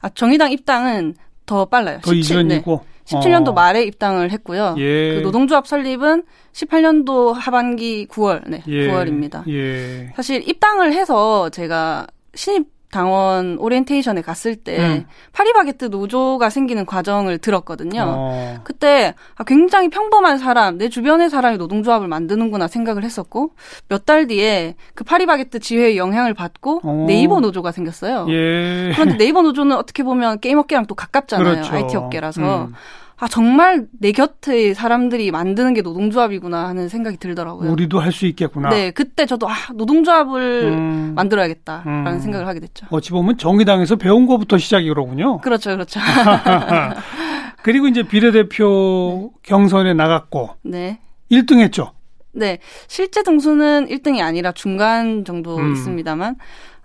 아, 0.00 0.08
정의당 0.08 0.52
입당은 0.52 1.14
더 1.46 1.64
빨라요. 1.64 2.00
더 2.02 2.12
17, 2.12 2.36
이전이고. 2.40 2.84
네. 2.84 2.98
17년도 3.08 3.48
어. 3.48 3.52
말에 3.52 3.84
입당을 3.84 4.30
했고요. 4.32 4.74
예. 4.78 5.14
그 5.14 5.20
노동조합 5.22 5.66
설립은 5.66 6.24
18년도 6.52 7.32
하반기 7.32 8.06
9월, 8.06 8.46
네, 8.46 8.62
예. 8.68 8.88
9월입니다. 8.88 9.48
예. 9.48 10.12
사실 10.14 10.46
입당을 10.46 10.92
해서 10.92 11.48
제가 11.48 12.06
신입 12.34 12.66
당원 12.90 13.58
오리엔테이션에 13.58 14.22
갔을 14.22 14.56
때 14.56 14.78
음. 14.78 15.06
파리바게뜨 15.32 15.86
노조가 15.86 16.48
생기는 16.50 16.86
과정을 16.86 17.38
들었거든요. 17.38 18.04
어. 18.06 18.60
그때 18.64 19.14
아, 19.36 19.44
굉장히 19.44 19.88
평범한 19.90 20.38
사람, 20.38 20.78
내 20.78 20.88
주변의 20.88 21.28
사람이 21.30 21.58
노동조합을 21.58 22.08
만드는구나 22.08 22.66
생각을 22.68 23.04
했었고 23.04 23.50
몇 23.88 24.06
달 24.06 24.26
뒤에 24.26 24.74
그 24.94 25.04
파리바게뜨 25.04 25.60
지회의 25.60 25.98
영향을 25.98 26.32
받고 26.32 26.80
어. 26.82 27.04
네이버 27.06 27.40
노조가 27.40 27.72
생겼어요. 27.72 28.26
예. 28.30 28.90
그런데 28.94 29.18
네이버 29.18 29.42
노조는 29.42 29.76
어떻게 29.76 30.02
보면 30.02 30.40
게임 30.40 30.56
업계랑 30.58 30.86
또 30.86 30.94
가깝잖아요. 30.94 31.44
그렇죠. 31.56 31.74
IT 31.74 31.96
업계라서. 31.96 32.66
음. 32.68 32.74
아 33.20 33.26
정말 33.26 33.86
내 33.98 34.12
곁에 34.12 34.74
사람들이 34.74 35.30
만드는 35.32 35.74
게 35.74 35.82
노동조합이구나 35.82 36.68
하는 36.68 36.88
생각이 36.88 37.16
들더라고요. 37.16 37.70
우리도 37.72 37.98
할 37.98 38.12
수 38.12 38.26
있겠구나. 38.26 38.68
네, 38.70 38.90
그때 38.92 39.26
저도 39.26 39.48
아 39.48 39.54
노동조합을 39.74 40.62
음. 40.72 41.12
만들어야겠다라는 41.16 42.12
음. 42.12 42.18
생각을 42.20 42.46
하게 42.46 42.60
됐죠. 42.60 42.86
어찌 42.90 43.10
보면 43.10 43.36
정의당에서 43.38 43.96
배운 43.96 44.26
거부터 44.26 44.56
시작이 44.58 44.88
그러군요. 44.88 45.38
그렇죠, 45.38 45.70
그렇죠. 45.70 46.00
그리고 47.62 47.88
이제 47.88 48.02
비례대표 48.04 49.32
경선에 49.42 49.94
나갔고, 49.94 50.50
네, 50.62 50.98
1등했죠. 51.30 51.90
네, 52.32 52.58
실제 52.86 53.22
등수는 53.24 53.86
1등이 53.88 54.20
아니라 54.22 54.52
중간 54.52 55.24
정도 55.24 55.56
음. 55.56 55.72
있습니다만 55.72 56.36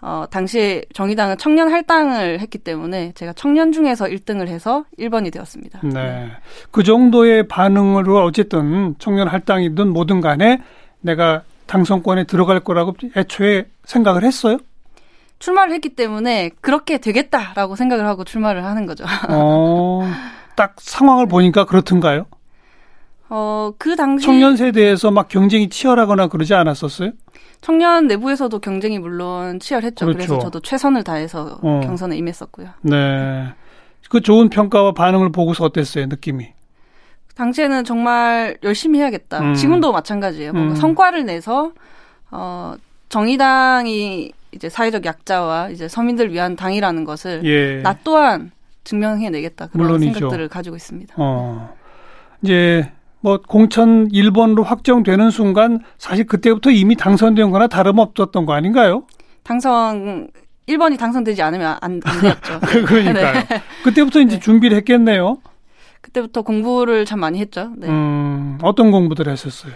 어, 0.06 0.26
당시에 0.30 0.84
정의당은 0.94 1.38
청년 1.38 1.72
할당을 1.72 2.42
했기 2.42 2.58
때문에 2.58 3.14
제가 3.16 3.32
청년 3.34 3.72
중에서 3.72 4.06
1등을 4.06 4.50
해서 4.50 4.84
1번이 5.00 5.32
되었습니다. 5.32 5.80
네. 5.82 5.94
네. 5.94 6.32
그 6.72 6.84
정도의 6.84 7.48
반응으로 7.48 8.22
어쨌든 8.26 8.96
청년 9.00 9.30
할당이든 9.30 9.88
뭐든 9.88 10.20
간에 10.20 10.60
내가 11.00 11.44
당선권에 11.68 12.26
들어갈 12.26 12.60
거라고 12.60 12.96
애초에 13.16 13.68
생각을 13.86 14.26
했어요? 14.26 14.58
출마를 15.40 15.74
했기 15.74 15.88
때문에 15.88 16.52
그렇게 16.60 16.98
되겠다라고 16.98 17.78
생각을 17.78 18.06
하고 18.06 18.26
출마를 18.26 18.66
하는 18.66 18.86
거죠. 18.86 19.06
어, 19.30 20.02
딱 20.58 20.76
상황을 20.80 21.28
보니까 21.28 21.64
그렇던가요? 21.64 22.26
어, 23.30 23.72
그 23.78 23.96
당시 23.96 24.26
청년 24.26 24.58
세대에서 24.58 25.12
막 25.12 25.30
경쟁이 25.30 25.70
치열하거나 25.70 26.28
그러지 26.28 26.54
않았었어요? 26.54 27.12
청년 27.64 28.08
내부에서도 28.08 28.60
경쟁이 28.60 29.00
물론 29.00 29.58
치열했죠. 29.58 30.06
그렇죠. 30.06 30.18
그래서 30.18 30.40
저도 30.40 30.60
최선을 30.60 31.06
다해서 31.06 31.60
어. 31.62 31.80
경선에 31.82 32.18
임했었고요. 32.18 32.68
네. 32.82 33.54
그 34.10 34.20
좋은 34.20 34.50
평가와 34.50 34.92
반응을 34.92 35.32
보고서 35.32 35.64
어땠어요, 35.64 36.08
느낌이? 36.08 36.50
당시에는 37.36 37.86
정말 37.86 38.58
열심히 38.64 39.00
해야겠다. 39.00 39.40
음. 39.40 39.54
지금도 39.54 39.94
마찬가지예요. 39.94 40.52
뭔가 40.52 40.74
음. 40.74 40.76
성과를 40.76 41.26
내서 41.26 41.72
어 42.32 42.76
정의당이 43.08 44.34
이제 44.52 44.68
사회적 44.68 45.06
약자와 45.06 45.70
이제 45.70 45.88
서민들 45.88 46.34
위한 46.34 46.58
당이라는 46.58 47.06
것을 47.06 47.46
예. 47.46 47.82
나 47.82 47.98
또한 48.04 48.52
증명해내겠다 48.84 49.68
그런 49.68 49.88
물론이죠. 49.88 50.14
생각들을 50.20 50.50
가지고 50.50 50.76
있습니다. 50.76 51.16
어. 51.18 51.74
이제 52.42 52.92
뭐 53.24 53.40
공천 53.42 54.10
1번으로 54.10 54.64
확정되는 54.66 55.32
순간 55.32 55.80
사실 55.98 56.26
그때부터 56.28 56.72
이미 56.72 56.96
당선된 56.96 57.52
거나 57.52 57.68
다름없었던 57.68 58.46
거 58.46 58.52
아닌가요? 58.52 59.04
당선 59.44 60.28
1번이 60.68 61.00
당선되지 61.00 61.42
않으면 61.42 61.78
안, 61.80 62.02
안 62.04 62.22
되었죠. 62.22 62.60
그러니까요. 62.86 63.34
네. 63.34 63.62
그때부터 63.86 64.20
이제 64.20 64.36
네. 64.36 64.40
준비를 64.42 64.76
했겠네요. 64.78 65.38
그때부터 66.02 66.42
공부를 66.42 67.06
참 67.06 67.22
많이 67.22 67.40
했죠. 67.40 67.72
네. 67.78 67.88
음, 67.88 68.58
어떤 68.62 68.92
공부들 68.92 69.30
했었어요? 69.30 69.72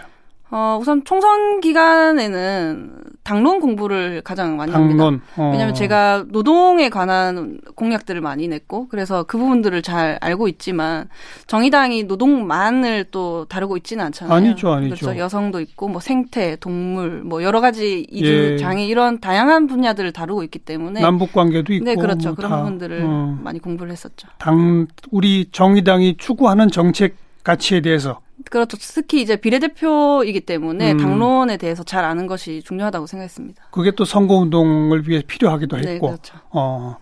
어, 0.50 0.76
우선 0.78 1.02
총선 1.06 1.60
기간에는 1.60 2.92
당론 3.28 3.60
공부를 3.60 4.22
가장 4.22 4.56
많이 4.56 4.72
당론. 4.72 5.00
합니다. 5.00 5.26
어. 5.36 5.50
왜냐하면 5.50 5.74
제가 5.74 6.24
노동에 6.28 6.88
관한 6.88 7.60
공약들을 7.74 8.22
많이 8.22 8.48
냈고 8.48 8.88
그래서 8.88 9.24
그 9.24 9.36
부분들을 9.36 9.82
잘 9.82 10.16
알고 10.22 10.48
있지만 10.48 11.10
정의당이 11.46 12.04
노동만을 12.04 13.04
또 13.10 13.44
다루고 13.44 13.76
있지는 13.76 14.06
않잖아요. 14.06 14.34
아니죠, 14.34 14.72
아니죠. 14.72 14.94
그렇죠. 14.96 15.18
여성도 15.18 15.60
있고 15.60 15.88
뭐 15.88 16.00
생태, 16.00 16.56
동물, 16.56 17.22
뭐 17.22 17.42
여러 17.42 17.60
가지 17.60 18.06
이주 18.10 18.52
예. 18.52 18.56
장애 18.56 18.86
이런 18.86 19.20
다양한 19.20 19.66
분야들을 19.66 20.10
다루고 20.12 20.42
있기 20.44 20.60
때문에 20.60 21.02
남북 21.02 21.34
관계도 21.34 21.74
있고 21.74 21.84
네, 21.84 21.96
그렇죠. 21.96 22.30
뭐 22.30 22.34
그런 22.34 22.50
다. 22.50 22.56
부분들을 22.60 23.02
어. 23.04 23.38
많이 23.42 23.58
공부를 23.58 23.92
했었죠. 23.92 24.26
당 24.38 24.86
우리 25.10 25.50
정의당이 25.52 26.16
추구하는 26.16 26.70
정책 26.70 27.16
가치에 27.44 27.82
대해서 27.82 28.20
그렇죠. 28.50 28.76
특히 28.78 29.20
이제 29.20 29.36
비례대표이기 29.36 30.42
때문에 30.42 30.92
음. 30.92 30.98
당론에 30.98 31.56
대해서 31.56 31.82
잘 31.82 32.04
아는 32.04 32.26
것이 32.26 32.62
중요하다고 32.62 33.06
생각했습니다. 33.06 33.68
그게 33.70 33.90
또 33.92 34.04
선거운동을 34.04 35.08
위해 35.08 35.22
필요하기도 35.26 35.76
네, 35.76 35.94
했고. 35.94 36.06
네, 36.06 36.12
그렇죠. 36.12 36.38
어. 36.50 36.96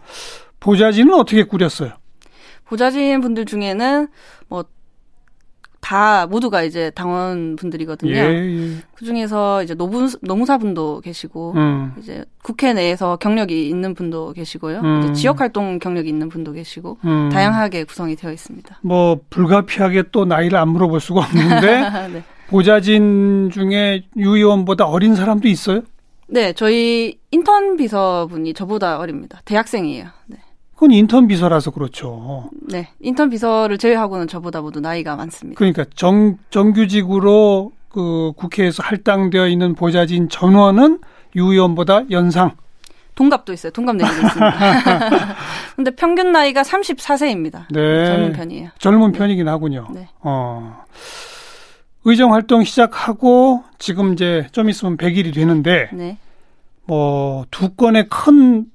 보좌진은 0.60 1.14
어떻게 1.14 1.44
꾸렸어요? 1.44 1.92
보좌진 2.64 3.20
분들 3.20 3.44
중에는 3.44 4.08
뭐 4.48 4.64
다 5.86 6.26
모두가 6.26 6.64
이제 6.64 6.90
당원 6.96 7.54
분들이거든요. 7.54 8.12
예, 8.12 8.18
예. 8.18 8.70
그 8.92 9.04
중에서 9.04 9.62
이제 9.62 9.72
노부, 9.72 10.08
노무사분도 10.20 11.00
계시고, 11.00 11.52
음. 11.54 11.94
이제 12.00 12.24
국회 12.42 12.72
내에서 12.72 13.14
경력이 13.18 13.68
있는 13.68 13.94
분도 13.94 14.32
계시고요. 14.32 14.80
음. 14.80 15.02
이제 15.04 15.12
지역 15.12 15.40
활동 15.40 15.78
경력이 15.78 16.08
있는 16.08 16.28
분도 16.28 16.50
계시고, 16.50 16.98
음. 17.04 17.28
다양하게 17.30 17.84
구성이 17.84 18.16
되어 18.16 18.32
있습니다. 18.32 18.80
뭐, 18.82 19.20
불가피하게 19.30 20.04
또 20.10 20.24
나이를 20.24 20.58
안 20.58 20.70
물어볼 20.70 20.98
수가 20.98 21.20
없는데, 21.20 21.78
네. 22.14 22.24
보좌진 22.48 23.50
중에 23.52 24.06
유 24.16 24.34
의원보다 24.34 24.86
어린 24.86 25.14
사람도 25.14 25.46
있어요? 25.46 25.82
네, 26.26 26.52
저희 26.52 27.16
인턴 27.30 27.76
비서분이 27.76 28.54
저보다 28.54 28.98
어립니다. 28.98 29.40
대학생이에요. 29.44 30.06
네. 30.26 30.38
그건 30.76 30.90
인턴 30.90 31.26
비서라서 31.26 31.71
그렇죠. 31.71 32.50
네. 32.68 32.88
인턴 33.00 33.30
비서를 33.30 33.78
제외하고는 33.78 34.28
저보다 34.28 34.61
모두 34.61 34.78
나이가 34.78 35.16
많습니다. 35.16 35.56
그러니까 35.56 35.87
정, 35.95 36.37
정규직으로 36.50 37.73
그 37.88 38.33
국회에서 38.37 38.83
할당되어 38.83 39.49
있는 39.49 39.75
보좌진 39.75 40.28
전원은 40.28 41.00
유 41.37 41.47
의원보다 41.47 42.02
연상. 42.11 42.56
동갑도 43.14 43.54
있어요. 43.54 43.73
동갑 43.73 43.97
내기도 43.97 44.26
있습니다. 44.26 44.59
근데 45.76 45.90
평균 45.92 46.33
나이가 46.33 46.61
34세입니다. 46.61 47.64
네. 47.71 48.04
젊은 48.04 48.33
편이에요. 48.35 48.68
젊은 48.78 49.12
네. 49.12 49.18
편이긴 49.18 49.49
하군요. 49.49 49.88
네. 49.95 50.09
어. 50.21 50.85
의정 52.04 52.35
활동 52.35 52.64
시작하고 52.64 53.64
지금 53.78 54.12
이제 54.12 54.47
좀 54.52 54.68
있으면 54.68 54.99
100일이 54.99 55.35
되는데 55.35 55.88
네. 55.95 56.18
뭐두 56.85 57.71
건의 57.76 58.11
큰 58.11 58.66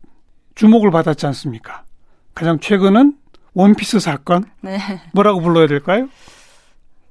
주목을 0.55 0.89
받았지 0.89 1.27
않습니까? 1.27 1.83
가장 2.33 2.59
최근은 2.59 3.13
원피스 3.53 3.99
사건. 3.99 4.45
네. 4.61 4.77
뭐라고 5.13 5.41
불러야 5.41 5.67
될까요? 5.67 6.07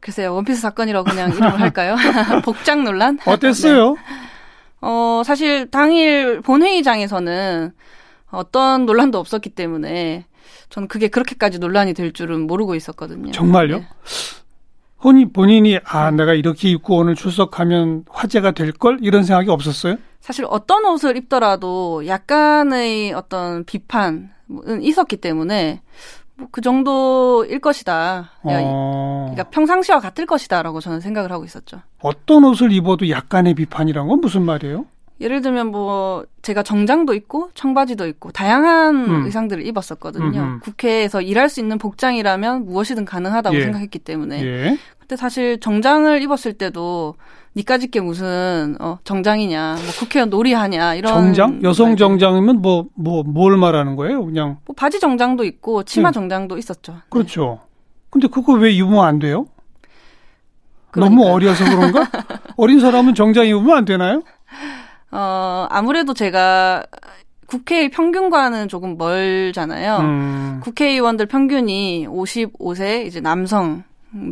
글쎄요, 0.01 0.35
원피스 0.35 0.61
사건이라고 0.61 1.11
그냥 1.11 1.31
이름을 1.31 1.61
할까요? 1.61 1.97
복장 2.45 2.85
논란? 2.85 3.19
어땠어요? 3.27 3.95
네. 3.95 4.01
어, 4.81 5.23
사실 5.25 5.71
당일 5.71 6.41
본회의장에서는 6.41 7.73
어떤 8.31 8.87
논란도 8.87 9.19
없었기 9.19 9.51
때문에 9.51 10.25
저는 10.71 10.89
그게 10.89 11.09
그렇게까지 11.09 11.59
논란이 11.59 11.93
될 11.95 12.13
줄은 12.13 12.47
모르고 12.47 12.75
있었거든요. 12.75 13.33
정말요? 13.33 13.79
네. 13.79 13.89
본인, 15.01 15.33
본인이, 15.33 15.79
아, 15.85 16.11
내가 16.11 16.35
이렇게 16.35 16.69
입고 16.71 16.97
오늘 16.99 17.15
출석하면 17.15 18.05
화제가 18.11 18.53
될 18.53 18.73
걸? 18.73 18.99
이런 19.01 19.25
생각이 19.25 19.51
없었어요? 19.51 19.97
사실 20.21 20.45
어떤 20.49 20.85
옷을 20.85 21.17
입더라도 21.17 22.07
약간의 22.07 23.13
어떤 23.15 23.65
비판, 23.65 24.31
있었기 24.81 25.17
때문에 25.19 25.83
뭐 26.41 26.49
그 26.51 26.61
정도일 26.61 27.61
것이다. 27.61 28.31
어... 28.43 29.31
그러니까 29.31 29.51
평상시와 29.51 30.01
같을 30.01 30.27
것이다라고 30.27 30.81
저는 30.81 31.01
생각을 31.01 31.31
하고 31.31 31.45
있었죠. 31.45 31.83
어떤 32.01 32.45
옷을 32.45 32.73
입어도 32.73 33.09
약간의 33.11 33.55
비판이란 33.55 34.09
건 34.09 34.21
무슨 34.21 34.43
말이에요? 34.43 34.87
예를 35.21 35.43
들면 35.43 35.67
뭐 35.71 36.25
제가 36.43 36.63
정장도 36.63 37.13
있고 37.15 37.51
청바지도 37.55 38.07
있고 38.07 38.31
다양한 38.33 38.95
음. 38.97 39.25
의상들을 39.27 39.67
입었었거든요. 39.67 40.41
음흠. 40.41 40.61
국회에서 40.61 41.21
일할 41.21 41.49
수 41.51 41.61
있는 41.61 41.77
복장이라면 41.79 42.65
무엇이든 42.65 43.05
가능하다고 43.05 43.57
예. 43.57 43.63
생각했기 43.63 43.99
때문에. 43.99 44.43
예. 44.43 44.79
근데 44.99 45.17
사실 45.17 45.61
정장을 45.61 46.23
입었을 46.23 46.55
때도 46.55 47.17
니까짓 47.57 47.91
게 47.91 48.01
무슨 48.01 48.77
어 48.81 48.99
정장이냐, 49.05 49.75
뭐 49.75 49.85
국회의원 49.99 50.31
놀이하냐 50.31 50.95
이런 50.95 51.13
정장? 51.13 51.61
여성 51.65 51.97
정장이면 51.97 52.63
뭐 52.63 52.87
뭐 52.95 53.23
뭘 53.25 53.57
말하는 53.57 53.97
거예요? 53.97 54.25
그냥 54.25 54.59
뭐 54.67 54.75
바지 54.77 55.01
정장도 55.01 55.45
있고 55.45 55.83
치마 55.83 56.11
네. 56.11 56.15
정장도 56.15 56.57
있었죠. 56.57 56.93
네. 56.93 56.99
그렇죠. 57.11 57.59
네. 57.61 57.69
근데 58.11 58.29
그거 58.29 58.53
왜 58.55 58.71
입으면 58.71 59.05
안 59.05 59.19
돼요? 59.19 59.47
그러니까요. 60.93 61.19
너무 61.25 61.33
어려서 61.35 61.65
그런가? 61.65 62.09
어린 62.57 62.81
사람은 62.81 63.15
정장 63.15 63.47
입으면 63.47 63.77
안 63.79 63.85
되나요? 63.85 64.23
어 65.13 65.67
아무래도 65.71 66.15
제가 66.15 66.85
국회 67.47 67.89
평균과는 67.89 68.69
조금 68.69 68.97
멀잖아요. 68.97 69.97
음. 69.99 70.61
국회의원들 70.63 71.27
평균이 71.27 72.07
55세 72.09 73.07
이제 73.07 73.21
남성 73.21 73.83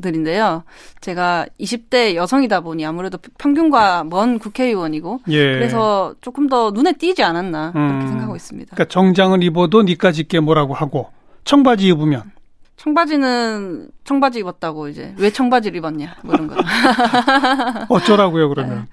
들인데요. 0.01 0.65
제가 1.01 1.47
20대 1.61 2.15
여성이다 2.15 2.61
보니 2.61 2.85
아무래도 2.85 3.19
평균과 3.39 4.05
먼 4.05 4.39
국회의원이고 4.39 5.21
예. 5.29 5.53
그래서 5.55 6.15
조금 6.21 6.49
더 6.49 6.71
눈에 6.71 6.93
띄지 6.93 7.23
않았나 7.23 7.73
그렇게 7.73 7.95
음. 7.95 8.09
생각하고 8.09 8.37
있습니다. 8.37 8.75
그러니까 8.75 8.93
정장을 8.93 9.43
입어도 9.43 9.83
니까지 9.83 10.23
있게 10.23 10.41
뭐라고 10.41 10.75
하고 10.75 11.11
청바지 11.45 11.89
입으면 11.89 12.23
청바지는 12.77 13.91
청바지 14.05 14.41
입었다고 14.41 14.89
이제 14.89 15.15
왜 15.19 15.31
청바지를 15.31 15.79
입었냐 15.79 16.17
뭐 16.23 16.35
이런 16.35 16.47
거. 16.47 16.57
어쩌라고요 17.89 18.49
그러면? 18.49 18.87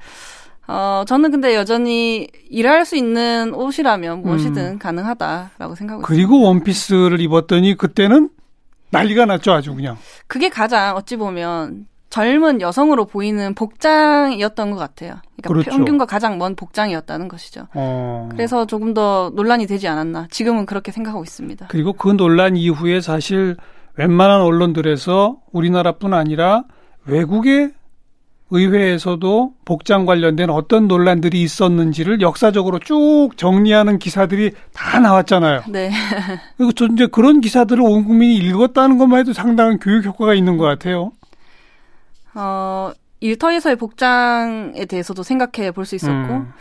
어 0.68 1.04
저는 1.08 1.32
근데 1.32 1.56
여전히 1.56 2.28
일할 2.50 2.86
수 2.86 2.96
있는 2.96 3.54
옷이라면 3.54 4.22
무엇이든 4.24 4.64
음. 4.74 4.80
가능하다라고 4.80 5.76
생각하고 5.76 6.04
그리고 6.04 6.36
있습니다. 6.36 6.48
원피스를 6.48 7.20
입었더니 7.22 7.76
그때는 7.76 8.30
난리가 8.92 9.26
났죠 9.26 9.52
아주 9.54 9.76
그냥. 9.76 9.98
그게 10.28 10.50
가장 10.50 10.96
어찌 10.96 11.18
보면 11.18 11.88
젊은 12.10 12.62
여성으로 12.62 13.06
보이는 13.06 13.54
복장이었던 13.56 14.72
것 14.72 14.78
같아요. 14.78 15.16
그러니까 15.36 15.50
그렇죠. 15.50 15.70
평균과 15.72 16.06
가장 16.06 16.38
먼 16.38 16.56
복장이었다는 16.56 17.28
것이죠. 17.28 17.68
어. 17.74 18.30
그래서 18.32 18.66
조금 18.66 18.94
더 18.94 19.32
논란이 19.36 19.68
되지 19.68 19.88
않았나. 19.90 20.28
지금은 20.32 20.66
그렇게 20.66 20.94
생각하고 20.94 21.24
있습니다. 21.24 21.68
그리고 21.68 21.92
그 21.92 22.16
논란 22.16 22.56
이후에 22.56 23.02
사실 23.02 23.58
웬만한 23.98 24.42
언론들에서 24.42 25.38
우리나라뿐 25.52 26.14
아니라 26.14 26.64
외국의 27.06 27.74
의회에서도 28.52 29.54
복장 29.66 30.06
관련된 30.06 30.50
어떤 30.50 30.88
논란들이 30.88 31.42
있었는지를 31.42 32.22
역사적으로 32.22 32.80
쭉 32.80 33.32
정리하는 33.38 33.98
기사들이 33.98 34.52
다 34.74 35.00
나왔잖아요. 35.00 35.64
네. 35.70 35.92
그리고 36.58 36.72
저 36.74 36.86
이제 36.86 37.08
그런 37.08 37.42
기사들을 37.42 37.82
온 37.82 38.06
국민이 38.06 38.36
읽었다는 38.36 38.98
것만 38.98 39.20
해도 39.22 39.34
상당한 39.34 39.80
교육 39.80 40.06
효과가 40.06 40.36
있는 40.36 40.58
것 40.58 40.66
같아요. 40.66 41.12
어, 42.36 42.92
일터에서의 43.22 43.78
복장에 43.78 44.86
대해서도 44.86 45.24
생각해 45.24 45.72
볼 45.72 45.86
수 45.86 45.96
있었고, 45.96 46.14
음. 46.14 46.54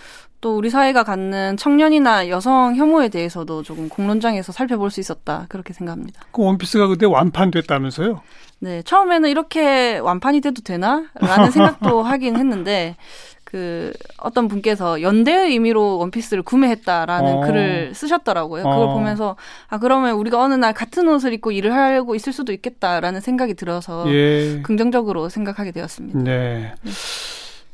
또 0.44 0.58
우리 0.58 0.68
사회가 0.68 1.04
갖는 1.04 1.56
청년이나 1.56 2.28
여성 2.28 2.76
혐오에 2.76 3.08
대해서도 3.08 3.62
조금 3.62 3.88
공론장에서 3.88 4.52
살펴볼 4.52 4.90
수 4.90 5.00
있었다 5.00 5.46
그렇게 5.48 5.72
생각합니다. 5.72 6.20
그 6.32 6.42
원피스가 6.42 6.86
그때 6.86 7.06
완판됐다면서요? 7.06 8.20
네, 8.58 8.82
처음에는 8.82 9.30
이렇게 9.30 9.96
완판이 9.96 10.42
돼도 10.42 10.60
되나라는 10.60 11.08
생각도 11.50 12.02
하긴 12.02 12.36
했는데 12.36 12.96
그 13.44 13.94
어떤 14.18 14.46
분께서 14.48 15.00
연대의 15.00 15.52
의미로 15.52 15.96
원피스를 15.96 16.42
구매했다라는 16.42 17.32
어. 17.36 17.40
글을 17.40 17.94
쓰셨더라고요. 17.94 18.64
그걸 18.64 18.88
어. 18.88 18.92
보면서 18.92 19.36
아 19.70 19.78
그러면 19.78 20.12
우리가 20.16 20.38
어느 20.38 20.52
날 20.52 20.74
같은 20.74 21.08
옷을 21.08 21.32
입고 21.32 21.52
일을 21.52 21.72
하고 21.72 22.14
있을 22.14 22.34
수도 22.34 22.52
있겠다라는 22.52 23.22
생각이 23.22 23.54
들어서 23.54 24.04
예. 24.12 24.60
긍정적으로 24.60 25.30
생각하게 25.30 25.70
되었습니다. 25.70 26.18
네. 26.18 26.74
네. 26.82 26.92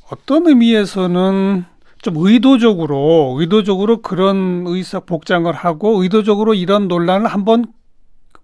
어떤 0.09 0.47
의미에서는 0.47 1.65
좀 2.03 2.15
의도적으로 2.17 3.37
의도적으로 3.39 4.01
그런 4.01 4.65
의사 4.67 5.01
복장을 5.01 5.51
하고 5.53 6.03
의도적으로 6.03 6.55
이런 6.55 6.89
논란을 6.89 7.27
한번 7.27 7.67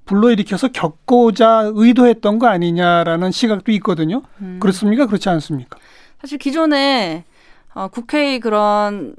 불러일으켜서 0.04 0.68
겪고자 0.68 1.70
의도했던 1.74 2.38
거 2.38 2.46
아니냐라는 2.46 3.32
시각도 3.32 3.72
있거든요. 3.72 4.22
음. 4.40 4.58
그렇습니까? 4.60 5.06
그렇지 5.06 5.28
않습니까? 5.28 5.78
사실 6.20 6.38
기존에 6.38 7.24
어, 7.74 7.88
국회의 7.88 8.40
그런 8.40 9.14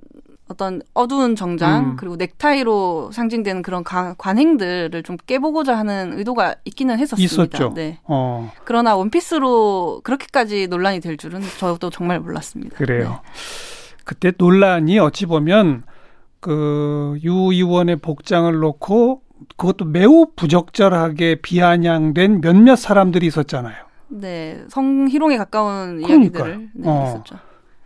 어떤 0.50 0.82
어두운 0.94 1.36
정장 1.36 1.92
음. 1.92 1.96
그리고 1.98 2.16
넥타이로 2.16 3.12
상징되는 3.12 3.62
그런 3.64 3.84
가, 3.84 4.16
관행들을 4.18 5.04
좀 5.04 5.18
깨보고자 5.26 5.78
하는 5.78 6.18
의도가 6.18 6.56
있기는 6.64 6.98
했었습니다. 6.98 7.34
있었죠. 7.34 7.74
네. 7.76 8.00
어. 8.06 8.50
그러나 8.64 8.96
원피스로 8.96 10.02
그렇게까지 10.04 10.68
논란이 10.68 11.02
될 11.02 11.18
줄은 11.18 11.42
저도 11.60 11.90
정말 11.90 12.22
몰랐습니다. 12.22 12.78
그래요. 12.78 13.20
네. 13.24 13.77
그때 14.08 14.32
논란이 14.38 15.00
어찌 15.00 15.26
보면 15.26 15.84
그 16.40 17.18
유 17.24 17.34
의원의 17.52 17.98
복장을 17.98 18.52
놓고 18.60 19.22
그것도 19.56 19.86
매우 19.86 20.28
부적절하게 20.36 21.42
비아냥된 21.42 22.42
몇몇 22.42 22.76
사람들이 22.76 23.28
있었잖아요. 23.28 23.76
네, 24.10 24.64
성희롱에 24.70 25.38
가까운. 25.38 26.02
이야기들을 26.02 26.70
네, 26.74 26.90
어. 26.90 27.06
있었죠. 27.08 27.36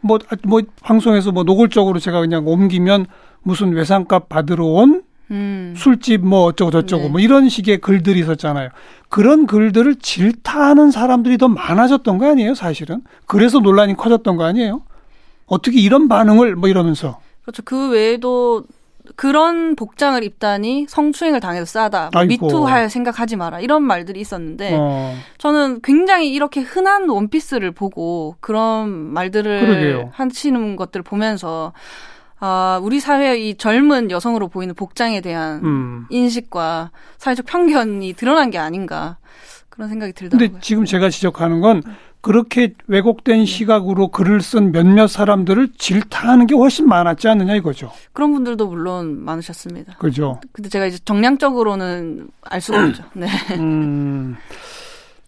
뭐, 0.01 0.17
뭐, 0.43 0.61
방송에서 0.81 1.31
뭐 1.31 1.43
노골적으로 1.43 1.99
제가 1.99 2.21
그냥 2.21 2.47
옮기면 2.47 3.05
무슨 3.43 3.73
외상값 3.73 4.29
받으러 4.29 4.65
온 4.65 5.03
음. 5.29 5.73
술집 5.77 6.21
뭐 6.25 6.43
어쩌고 6.43 6.71
저쩌고 6.71 7.03
네. 7.03 7.09
뭐 7.09 7.19
이런 7.19 7.49
식의 7.49 7.79
글들이 7.79 8.19
있었잖아요. 8.21 8.69
그런 9.09 9.45
글들을 9.45 9.95
질타하는 9.95 10.91
사람들이 10.91 11.37
더 11.37 11.47
많아졌던 11.47 12.17
거 12.17 12.29
아니에요, 12.29 12.55
사실은? 12.55 13.01
그래서 13.25 13.59
논란이 13.59 13.95
커졌던 13.95 14.37
거 14.37 14.43
아니에요? 14.43 14.83
어떻게 15.45 15.79
이런 15.79 16.07
반응을 16.07 16.55
뭐 16.55 16.69
이러면서. 16.69 17.19
그렇죠. 17.43 17.61
그 17.63 17.89
외에도 17.89 18.63
그런 19.15 19.75
복장을 19.75 20.23
입다니 20.23 20.85
성추행을 20.87 21.39
당해서 21.39 21.65
싸다. 21.65 22.11
뭐 22.13 22.23
미투할 22.23 22.89
생각하지 22.89 23.35
마라. 23.35 23.59
이런 23.59 23.83
말들이 23.83 24.19
있었는데 24.21 24.77
어. 24.79 25.15
저는 25.37 25.81
굉장히 25.81 26.31
이렇게 26.31 26.61
흔한 26.61 27.09
원피스를 27.09 27.71
보고 27.71 28.35
그런 28.39 28.89
말들을 28.89 29.61
그러게요. 29.61 30.11
하시는 30.13 30.75
것들을 30.75 31.03
보면서 31.03 31.73
아, 32.39 32.79
우리 32.81 32.99
사회의 32.99 33.49
이 33.49 33.55
젊은 33.55 34.09
여성으로 34.09 34.47
보이는 34.47 34.73
복장에 34.73 35.21
대한 35.21 35.63
음. 35.63 36.05
인식과 36.09 36.89
사회적 37.19 37.45
편견이 37.45 38.13
드러난 38.13 38.49
게 38.49 38.57
아닌가 38.57 39.17
그런 39.69 39.89
생각이 39.89 40.13
들더라고요. 40.13 40.49
근데 40.49 40.61
지금 40.61 40.85
제가 40.85 41.09
지적하는 41.09 41.61
건 41.61 41.83
그렇게 42.21 42.73
왜곡된 42.87 43.45
시각으로 43.45 44.09
글을 44.09 44.41
쓴 44.41 44.71
몇몇 44.71 45.07
사람들을 45.07 45.69
질타하는 45.77 46.45
게 46.47 46.55
훨씬 46.55 46.87
많았지 46.87 47.27
않느냐 47.27 47.55
이거죠. 47.55 47.91
그런 48.13 48.31
분들도 48.31 48.67
물론 48.67 49.23
많으셨습니다. 49.25 49.95
그죠. 49.97 50.39
근데 50.51 50.69
제가 50.69 50.85
이제 50.85 50.99
정량적으로는 51.03 52.29
알 52.43 52.61
수가 52.61 52.85
없죠. 52.85 53.03
네. 53.13 53.27
음, 53.57 54.37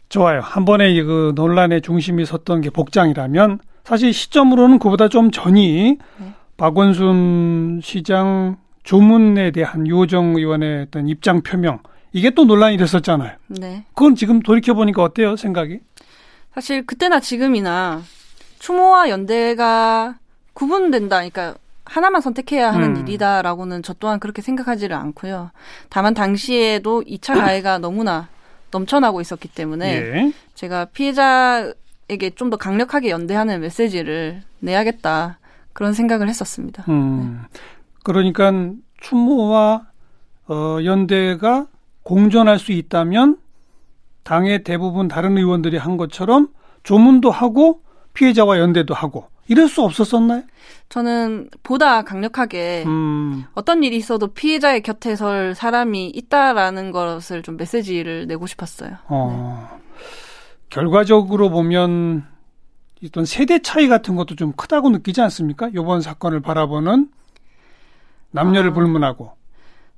좋아요. 0.10 0.42
한 0.42 0.66
번에 0.66 0.94
그 1.04 1.34
논란의 1.36 1.82
중심이 1.82 2.26
섰던 2.26 2.62
게 2.62 2.70
복장이라면 2.70 3.60
사실 3.84 4.14
시점으로는 4.14 4.78
그보다 4.78 5.10
좀 5.10 5.32
전이 5.32 5.98
네. 6.20 6.34
박원순 6.58 7.82
시장 7.84 8.58
조문에 8.84 9.52
대한 9.52 9.88
유호정 9.88 10.36
의원의 10.36 10.84
어떤 10.84 11.08
입장 11.08 11.42
표명 11.42 11.80
이게 12.14 12.30
또 12.30 12.46
논란이 12.46 12.78
됐었잖아요. 12.78 13.32
네. 13.48 13.86
그건 13.96 14.16
지금 14.16 14.40
돌이켜 14.42 14.76
보니까 14.76 15.02
어때요, 15.02 15.36
생각이? 15.36 15.80
사실 16.54 16.86
그때나 16.86 17.20
지금이나 17.20 18.02
추모와 18.60 19.10
연대가 19.10 20.16
구분된다. 20.54 21.18
그러니까 21.18 21.56
하나만 21.86 22.22
선택해야 22.22 22.72
하는 22.72 22.96
음. 22.96 23.02
일이다라고는 23.02 23.84
저 23.84 23.94
또한 23.94 24.20
그렇게 24.20 24.42
생각하지를 24.42 24.96
않고요. 24.96 25.52
다만 25.90 26.14
당시에도 26.14 27.04
2차 27.04 27.36
가해가 27.36 27.78
너무나 27.80 28.30
넘쳐나고 28.72 29.22
있었기 29.22 29.50
때문에 29.50 29.96
예. 29.96 30.34
제가 30.56 30.86
피해자에게 30.86 32.32
좀 32.36 32.50
더 32.50 32.58
강력하게 32.58 33.10
연대하는 33.10 33.60
메시지를 33.62 34.44
내야겠다. 34.60 35.40
그런 35.74 35.94
생각을 35.94 36.30
했었습니다. 36.30 36.86
음. 36.88 37.42
네. 37.52 37.60
그러니까 38.04 38.52
추모와 39.02 39.88
어, 40.48 40.78
연대가 40.84 41.66
공존할 42.04 42.60
수 42.60 42.72
있다면 42.72 43.38
당의 44.24 44.64
대부분 44.64 45.08
다른 45.08 45.38
의원들이 45.38 45.78
한 45.78 45.98
것처럼 45.98 46.50
조문도 46.84 47.32
하고 47.32 47.82
피해자와 48.14 48.60
연대도 48.60 48.94
하고 48.94 49.28
이럴 49.48 49.68
수 49.68 49.84
없었었나요? 49.84 50.44
저는 50.90 51.50
보다 51.64 52.04
강력하게 52.04 52.84
음. 52.86 53.46
어떤 53.54 53.84
일이 53.84 53.98
있어도 53.98 54.28
피해자의 54.28 54.82
곁에 54.82 55.16
설 55.16 55.56
사람이 55.56 56.10
있다라는 56.10 56.92
것을 56.92 57.42
좀 57.42 57.58
메시지를 57.58 58.28
내고 58.28 58.48
싶었어요. 58.48 58.98
어. 59.08 59.70
네. 59.72 59.84
결과적으로 60.70 61.50
보면 61.50 62.26
어떤 63.06 63.26
세대 63.26 63.60
차이 63.62 63.88
같은 63.88 64.16
것도 64.16 64.36
좀 64.36 64.54
크다고 64.54 64.90
느끼지 64.90 65.22
않습니까? 65.22 65.70
이번 65.70 66.02
사건을 66.02 66.42
바라보는 66.42 67.10
남녀를 68.32 68.72
아. 68.72 68.74
불문하고 68.74 69.34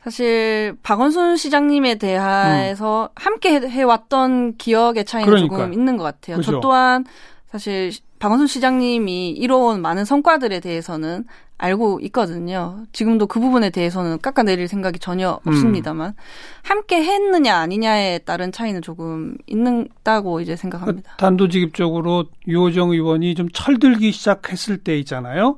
사실 0.06 0.78
박원순 0.84 1.36
시장님에 1.36 1.96
대해서 1.96 3.10
음. 3.12 3.16
함께 3.16 3.60
해왔던 3.60 4.58
기억의 4.58 5.04
차이는 5.04 5.28
그러니까. 5.28 5.58
조금 5.58 5.74
있는 5.74 5.98
것 5.98 6.04
같아요. 6.04 6.38
그죠. 6.38 6.52
저 6.52 6.60
또한 6.60 7.06
사실 7.50 7.92
박원순 8.20 8.46
시장님이 8.46 9.32
이뤄온 9.32 9.82
많은 9.82 10.06
성과들에 10.06 10.60
대해서는 10.60 11.26
알고 11.58 12.02
있거든요. 12.04 12.84
지금도 12.92 13.26
그 13.26 13.40
부분에 13.40 13.72
대해서는 13.72 14.20
깎아내릴 14.20 14.68
생각이 14.68 15.00
전혀 15.00 15.40
음. 15.42 15.50
없습니다만 15.50 16.10
음. 16.10 16.14
함께 16.62 17.04
했느냐 17.04 17.58
아니냐에 17.58 18.20
따른 18.20 18.52
차이는 18.52 18.84
조금 18.84 19.36
있다고 19.48 20.40
이제 20.40 20.56
생각합니다. 20.56 21.16
단도직입적으로 21.18 22.26
유호정 22.48 22.92
의원이 22.92 23.34
좀 23.34 23.50
철들기 23.52 24.12
시작했을 24.12 24.78
때 24.78 25.00
있잖아요. 25.00 25.58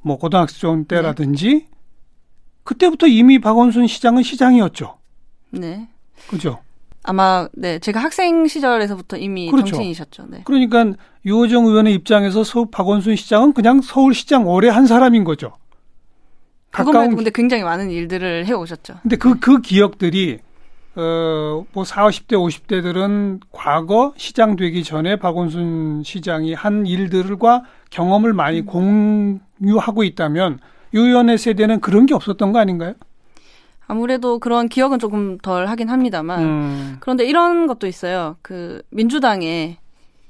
뭐 0.00 0.16
고등학생 0.16 0.84
때라든지 0.84 1.66
네. 1.66 1.73
그때부터 2.64 3.06
이미 3.06 3.38
박원순 3.38 3.86
시장은 3.86 4.22
시장이었죠. 4.22 4.96
네. 5.50 5.88
그죠? 6.28 6.58
아마 7.02 7.46
네 7.52 7.78
제가 7.78 8.00
학생 8.00 8.46
시절에서부터 8.46 9.18
이미 9.18 9.50
그렇죠. 9.50 9.68
정치인이셨죠. 9.68 10.26
네. 10.30 10.40
그러니까 10.44 10.94
유호정 11.26 11.66
의원의 11.66 11.92
입장에서 11.94 12.42
서 12.42 12.64
박원순 12.64 13.16
시장은 13.16 13.52
그냥 13.52 13.82
서울시장 13.82 14.48
오래 14.48 14.68
한 14.70 14.86
사람인 14.86 15.24
거죠. 15.24 15.52
가까운 16.70 17.14
근데 17.14 17.30
굉장히 17.32 17.62
많은 17.62 17.90
일들을 17.90 18.46
해 18.46 18.52
오셨죠. 18.52 18.94
근데 19.02 19.16
그그 19.16 19.38
그 19.38 19.60
기억들이 19.60 20.38
어뭐 20.96 21.84
40, 21.84 22.28
50대, 22.28 22.32
50대들은 22.32 23.40
과거 23.52 24.14
시장 24.16 24.56
되기 24.56 24.82
전에 24.82 25.16
박원순 25.16 26.02
시장이 26.04 26.54
한 26.54 26.86
일들과 26.86 27.64
경험을 27.90 28.32
많이 28.32 28.60
음. 28.60 29.40
공유하고 29.60 30.04
있다면 30.04 30.58
유 30.94 31.00
의원의 31.00 31.38
세대는 31.38 31.80
그런 31.80 32.06
게 32.06 32.14
없었던 32.14 32.52
거 32.52 32.58
아닌가요? 32.58 32.94
아무래도 33.86 34.38
그런 34.38 34.68
기억은 34.68 34.98
조금 34.98 35.36
덜 35.38 35.66
하긴 35.66 35.90
합니다만 35.90 36.42
음. 36.42 36.96
그런데 37.00 37.26
이런 37.26 37.66
것도 37.66 37.86
있어요. 37.86 38.36
그 38.40 38.82
민주당의 38.90 39.76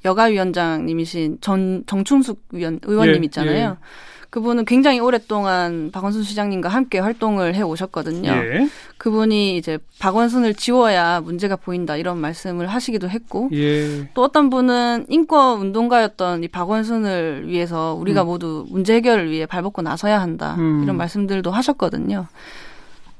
여가위원장님이신 0.04 1.38
전 1.40 1.84
정충숙 1.86 2.44
위원 2.52 2.80
의원님 2.82 3.22
예, 3.22 3.26
있잖아요. 3.26 3.76
예. 3.80 3.84
그분은 4.34 4.64
굉장히 4.64 4.98
오랫동안 4.98 5.92
박원순 5.92 6.24
시장님과 6.24 6.68
함께 6.68 6.98
활동을 6.98 7.54
해 7.54 7.62
오셨거든요. 7.62 8.32
예. 8.32 8.68
그분이 8.98 9.56
이제 9.56 9.78
박원순을 10.00 10.54
지워야 10.54 11.20
문제가 11.20 11.54
보인다 11.54 11.96
이런 11.96 12.18
말씀을 12.18 12.66
하시기도 12.66 13.08
했고 13.08 13.48
예. 13.52 14.10
또 14.12 14.24
어떤 14.24 14.50
분은 14.50 15.06
인권 15.08 15.60
운동가였던 15.60 16.42
이 16.42 16.48
박원순을 16.48 17.44
위해서 17.46 17.94
우리가 17.94 18.22
음. 18.22 18.26
모두 18.26 18.66
문제 18.70 18.94
해결을 18.94 19.30
위해 19.30 19.46
발벗고 19.46 19.82
나서야 19.82 20.20
한다 20.20 20.56
음. 20.58 20.82
이런 20.82 20.96
말씀들도 20.96 21.52
하셨거든요. 21.52 22.26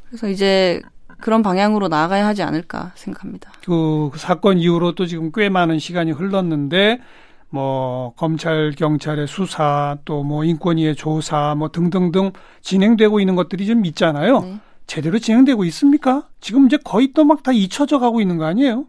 그래서 0.09 0.29
이제 0.29 0.83
그런 1.25 1.43
방향으로 1.43 1.89
나아가야 1.89 2.27
하지 2.27 2.43
않을까 2.43 2.93
생각합니다. 2.97 3.51
그 3.65 4.11
사건 4.17 4.59
이후로 4.59 4.95
또 4.95 5.07
지금 5.07 5.33
꽤 5.35 5.49
많은 5.49 5.79
시간이 5.79 6.11
흘렀는데 6.13 7.01
뭐 7.49 8.13
검찰 8.19 8.73
경찰의 8.77 9.27
수사 9.27 9.97
또 10.05 10.23
뭐 10.23 10.45
인권위의 10.45 10.97
조사 10.97 11.55
뭐 11.57 11.71
등등등 11.71 12.33
진행되고 12.61 13.21
있는 13.21 13.37
것들이 13.37 13.67
좀 13.67 13.87
있잖아요. 13.87 14.41
네. 14.41 14.57
제대로 14.87 15.19
진행되고 15.19 15.65
있습니까? 15.65 16.25
지금 16.41 16.67
이제 16.67 16.77
거의 16.85 17.15
또 17.15 17.25
막 17.25 17.43
다 17.43 17.53
잊혀져 17.53 17.99
가고 17.99 18.21
있는 18.21 18.37
거 18.37 18.45
아니에요? 18.45 18.85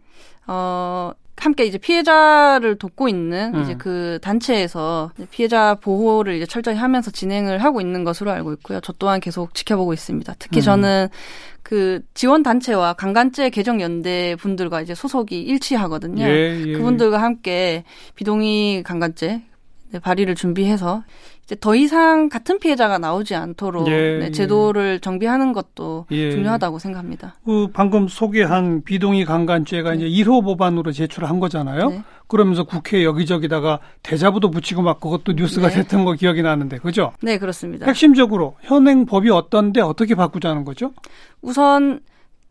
어 0.46 1.12
함께 1.38 1.64
이제 1.64 1.78
피해자를 1.78 2.76
돕고 2.76 3.08
있는 3.08 3.54
음. 3.54 3.62
이제 3.62 3.74
그 3.74 4.18
단체에서 4.22 5.10
피해자 5.30 5.74
보호를 5.74 6.34
이제 6.34 6.46
철저히 6.46 6.76
하면서 6.76 7.10
진행을 7.10 7.62
하고 7.62 7.80
있는 7.80 8.04
것으로 8.04 8.30
알고 8.30 8.52
있고요. 8.54 8.80
저 8.80 8.92
또한 8.98 9.20
계속 9.20 9.54
지켜보고 9.54 9.92
있습니다. 9.92 10.34
특히 10.38 10.60
음. 10.60 10.62
저는 10.62 11.08
그 11.62 12.00
지원 12.14 12.42
단체와 12.42 12.94
강간죄 12.94 13.50
개정 13.50 13.80
연대 13.80 14.36
분들과 14.36 14.82
이제 14.82 14.94
소속이 14.94 15.42
일치하거든요. 15.42 16.24
예, 16.24 16.62
예. 16.64 16.72
그분들과 16.72 17.20
함께 17.20 17.82
비동의 18.14 18.82
강간죄 18.82 19.42
발의를 20.02 20.34
준비해서 20.34 21.04
이제 21.44 21.56
더 21.60 21.76
이상 21.76 22.28
같은 22.28 22.58
피해자가 22.58 22.98
나오지 22.98 23.36
않도록 23.36 23.86
예, 23.88 24.18
네, 24.18 24.26
예. 24.26 24.30
제도를 24.32 24.98
정비하는 24.98 25.52
것도 25.52 26.06
예. 26.10 26.32
중요하다고 26.32 26.80
생각합니다. 26.80 27.36
그 27.44 27.68
방금 27.72 28.08
소개한 28.08 28.82
비동의 28.82 29.24
강간죄가 29.24 29.92
네. 29.92 29.96
이제 29.96 30.24
1호 30.24 30.44
법안으로 30.44 30.90
제출한 30.90 31.38
거잖아요. 31.38 31.90
네. 31.90 32.02
그러면서 32.26 32.64
국회 32.64 33.04
여기저기다가 33.04 33.78
대자부도 34.02 34.50
붙이고 34.50 34.82
막 34.82 34.98
그것도 34.98 35.34
뉴스가 35.34 35.68
네. 35.68 35.74
됐던 35.76 36.04
거 36.04 36.14
기억이 36.14 36.42
나는데 36.42 36.78
그죠? 36.78 37.12
네 37.22 37.38
그렇습니다. 37.38 37.86
핵심적으로 37.86 38.56
현행 38.62 39.06
법이 39.06 39.30
어떤데 39.30 39.80
어떻게 39.80 40.16
바꾸자는 40.16 40.64
거죠? 40.64 40.92
우선 41.42 42.00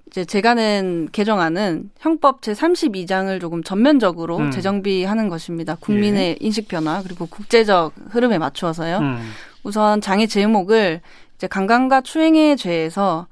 이제 0.08 0.24
제가 0.24 0.54
낸 0.54 1.10
개정안은 1.12 1.90
형법 2.00 2.42
제 2.42 2.54
32장을 2.54 3.40
조금 3.42 3.64
전면적으로 3.64 4.38
음. 4.38 4.52
재정비하는 4.52 5.30
것입니다. 5.30 5.76
국민의 5.76 6.30
예. 6.30 6.38
인식 6.40 6.68
변화 6.68 7.02
그리고 7.02 7.26
국제적 7.26 7.94
흐름에 8.10 8.38
맞추어서요. 8.38 9.00
음. 9.00 9.32
우선 9.64 10.02
장애 10.02 10.28
제목을 10.28 11.02
이제 11.36 11.48
강간과 11.48 12.02
추행의 12.02 12.58
죄에서 12.58 13.28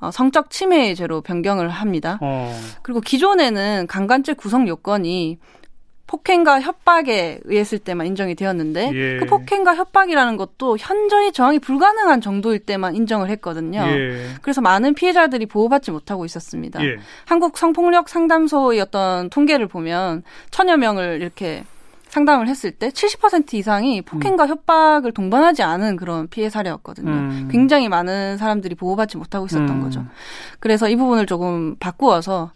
어, 0.00 0.10
성적 0.10 0.50
침해의 0.50 0.96
죄로 0.96 1.20
변경을 1.20 1.68
합니다. 1.68 2.18
어. 2.20 2.52
그리고 2.82 3.00
기존에는 3.00 3.86
강간죄 3.86 4.34
구성 4.34 4.66
요건이 4.66 5.38
폭행과 6.06 6.60
협박에 6.60 7.40
의했을 7.44 7.78
때만 7.78 8.06
인정이 8.06 8.34
되었는데 8.34 8.90
예. 8.92 9.16
그 9.18 9.26
폭행과 9.26 9.74
협박이라는 9.74 10.36
것도 10.36 10.76
현저히 10.78 11.32
저항이 11.32 11.58
불가능한 11.58 12.20
정도일 12.20 12.60
때만 12.60 12.94
인정을 12.94 13.30
했거든요. 13.30 13.80
예. 13.80 14.28
그래서 14.42 14.60
많은 14.60 14.94
피해자들이 14.94 15.46
보호받지 15.46 15.90
못하고 15.90 16.24
있었습니다. 16.24 16.84
예. 16.84 16.96
한국 17.24 17.56
성폭력 17.56 18.08
상담소의 18.08 18.80
어떤 18.80 19.30
통계를 19.30 19.66
보면 19.66 20.22
천여 20.50 20.76
명을 20.76 21.20
이렇게 21.20 21.64
상담을 22.14 22.46
했을 22.46 22.70
때 22.70 22.90
70% 22.90 23.54
이상이 23.54 24.00
폭행과 24.02 24.44
음. 24.44 24.48
협박을 24.48 25.10
동반하지 25.10 25.64
않은 25.64 25.96
그런 25.96 26.28
피해 26.28 26.48
사례였거든요. 26.48 27.10
음. 27.10 27.48
굉장히 27.50 27.88
많은 27.88 28.38
사람들이 28.38 28.76
보호받지 28.76 29.16
못하고 29.16 29.46
있었던 29.46 29.68
음. 29.68 29.82
거죠. 29.82 30.04
그래서 30.60 30.88
이 30.88 30.94
부분을 30.94 31.26
조금 31.26 31.74
바꾸어서 31.80 32.52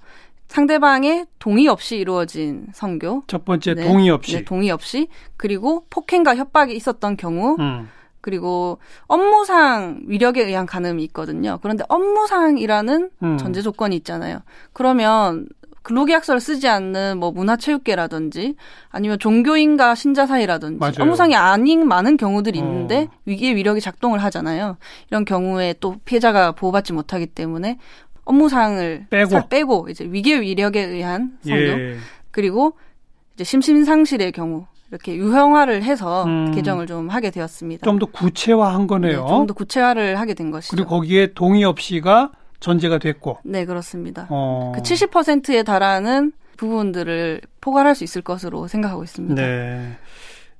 상대방의 0.48 1.26
동의 1.38 1.68
없이 1.68 1.96
이루어진 1.96 2.66
성교. 2.72 3.24
첫 3.26 3.44
번째 3.44 3.74
네, 3.74 3.86
동의 3.86 4.10
없이. 4.10 4.36
네, 4.36 4.44
동의 4.44 4.70
없이. 4.70 5.08
그리고 5.36 5.86
폭행과 5.90 6.36
협박이 6.36 6.74
있었던 6.74 7.16
경우. 7.16 7.56
음. 7.58 7.88
그리고 8.20 8.78
업무상 9.06 10.00
위력에 10.06 10.42
의한 10.44 10.66
간음이 10.66 11.04
있거든요. 11.04 11.58
그런데 11.62 11.84
업무상이라는 11.88 13.10
음. 13.22 13.38
전제 13.38 13.62
조건이 13.62 13.94
있잖아요. 13.96 14.40
그러면 14.72 15.46
근로계약서를 15.88 16.40
쓰지 16.40 16.68
않는 16.68 17.18
뭐 17.18 17.30
문화체육계라든지 17.30 18.56
아니면 18.90 19.18
종교인과 19.18 19.94
신자 19.94 20.26
사이라든지 20.26 20.78
맞아요. 20.78 20.94
업무상이 21.00 21.34
아닌 21.34 21.88
많은 21.88 22.18
경우들이 22.18 22.58
어. 22.58 22.62
있는데 22.62 23.08
어. 23.10 23.16
위기의 23.24 23.56
위력이 23.56 23.80
작동을 23.80 24.22
하잖아요. 24.24 24.76
이런 25.08 25.24
경우에 25.24 25.74
또 25.80 25.96
피해자가 26.04 26.52
보호받지 26.52 26.92
못하기 26.92 27.28
때문에 27.28 27.78
업무상을 28.28 29.06
빼고, 29.10 29.48
빼고 29.48 29.88
이제 29.88 30.04
위계 30.04 30.38
위력에 30.40 30.80
의한 30.82 31.38
성교 31.42 31.56
예. 31.58 31.96
그리고 32.30 32.74
이제 33.34 33.44
심신상실의 33.44 34.32
경우 34.32 34.66
이렇게 34.90 35.16
유형화를 35.16 35.82
해서 35.82 36.24
음. 36.24 36.52
개정을 36.52 36.86
좀 36.86 37.08
하게 37.08 37.30
되었습니다. 37.30 37.84
좀 37.84 37.98
더 37.98 38.06
구체화한 38.06 38.86
거네요. 38.86 39.22
네, 39.22 39.28
좀더 39.28 39.54
구체화를 39.54 40.18
하게 40.20 40.34
된 40.34 40.50
것이죠. 40.50 40.76
그리고 40.76 40.88
거기에 40.90 41.32
동의 41.34 41.64
없이가 41.64 42.32
전제가 42.60 42.98
됐고. 42.98 43.38
네, 43.44 43.64
그렇습니다. 43.64 44.26
어. 44.30 44.72
그 44.74 44.82
70%에 44.82 45.62
달하는 45.62 46.32
부분들을 46.58 47.40
포괄할 47.60 47.94
수 47.94 48.04
있을 48.04 48.20
것으로 48.20 48.66
생각하고 48.68 49.04
있습니다. 49.04 49.40
네. 49.40 49.96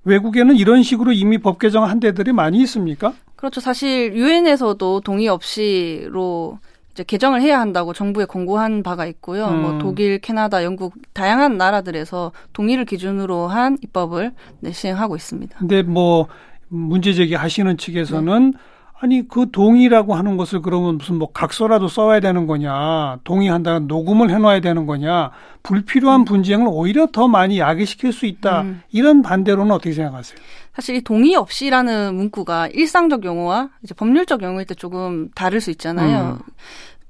외국에는 0.05 0.57
이런 0.57 0.83
식으로 0.83 1.13
이미 1.13 1.37
법 1.39 1.59
개정한 1.59 2.01
데들이 2.01 2.33
많이 2.33 2.61
있습니까? 2.63 3.13
그렇죠. 3.37 3.61
사실 3.61 4.15
유엔에서도 4.15 5.01
동의 5.01 5.29
없이로 5.29 6.59
이제 6.99 7.05
개정을 7.05 7.43
해야 7.43 7.61
한다고 7.61 7.93
정부에 7.93 8.25
공고한 8.25 8.83
바가 8.83 9.07
있고요. 9.07 9.47
뭐 9.47 9.55
음. 9.55 9.63
뭐 9.63 9.79
독일, 9.79 10.19
캐나다, 10.19 10.65
영국 10.65 10.95
다양한 11.13 11.57
나라들에서 11.57 12.33
동의를 12.53 12.85
기준으로 12.87 13.47
한 13.47 13.79
입법을 13.83 14.33
네, 14.61 14.73
시행하고 14.73 15.15
있습니다. 15.15 15.59
근데 15.61 15.83
뭐 15.83 16.27
문제 16.67 17.13
제기하시는 17.13 17.77
측에서는 17.77 18.51
네. 18.51 18.59
아니 19.01 19.27
그 19.29 19.51
동의라고 19.51 20.15
하는 20.15 20.37
것을 20.37 20.61
그러면 20.61 20.99
무슨 20.99 21.17
뭐 21.17 21.31
각서라도 21.33 21.87
써야 21.87 22.19
되는 22.19 22.47
거냐 22.47 23.19
동의한다는 23.23 23.87
녹음을 23.87 24.31
해놔야 24.31 24.61
되는 24.61 24.87
거냐 24.87 25.31
불필요한 25.63 26.23
음. 26.23 26.25
분쟁을 26.25 26.67
오히려 26.69 27.07
더 27.07 27.29
많이 27.29 27.61
야기시킬 27.61 28.13
수 28.13 28.27
있다 28.27 28.63
음. 28.63 28.83
이런 28.91 29.23
반대로는 29.23 29.71
어떻게 29.71 29.93
생각하세요? 29.93 30.39
사실 30.75 30.97
이 30.97 31.01
동의 31.03 31.37
없이라는 31.37 32.15
문구가 32.15 32.69
일상적 32.69 33.25
용어와 33.25 33.71
이제 33.83 33.95
법률적 33.95 34.43
용어일 34.43 34.67
때 34.67 34.75
조금 34.75 35.29
다를 35.35 35.61
수 35.61 35.71
있잖아요. 35.71 36.39
음. 36.41 36.53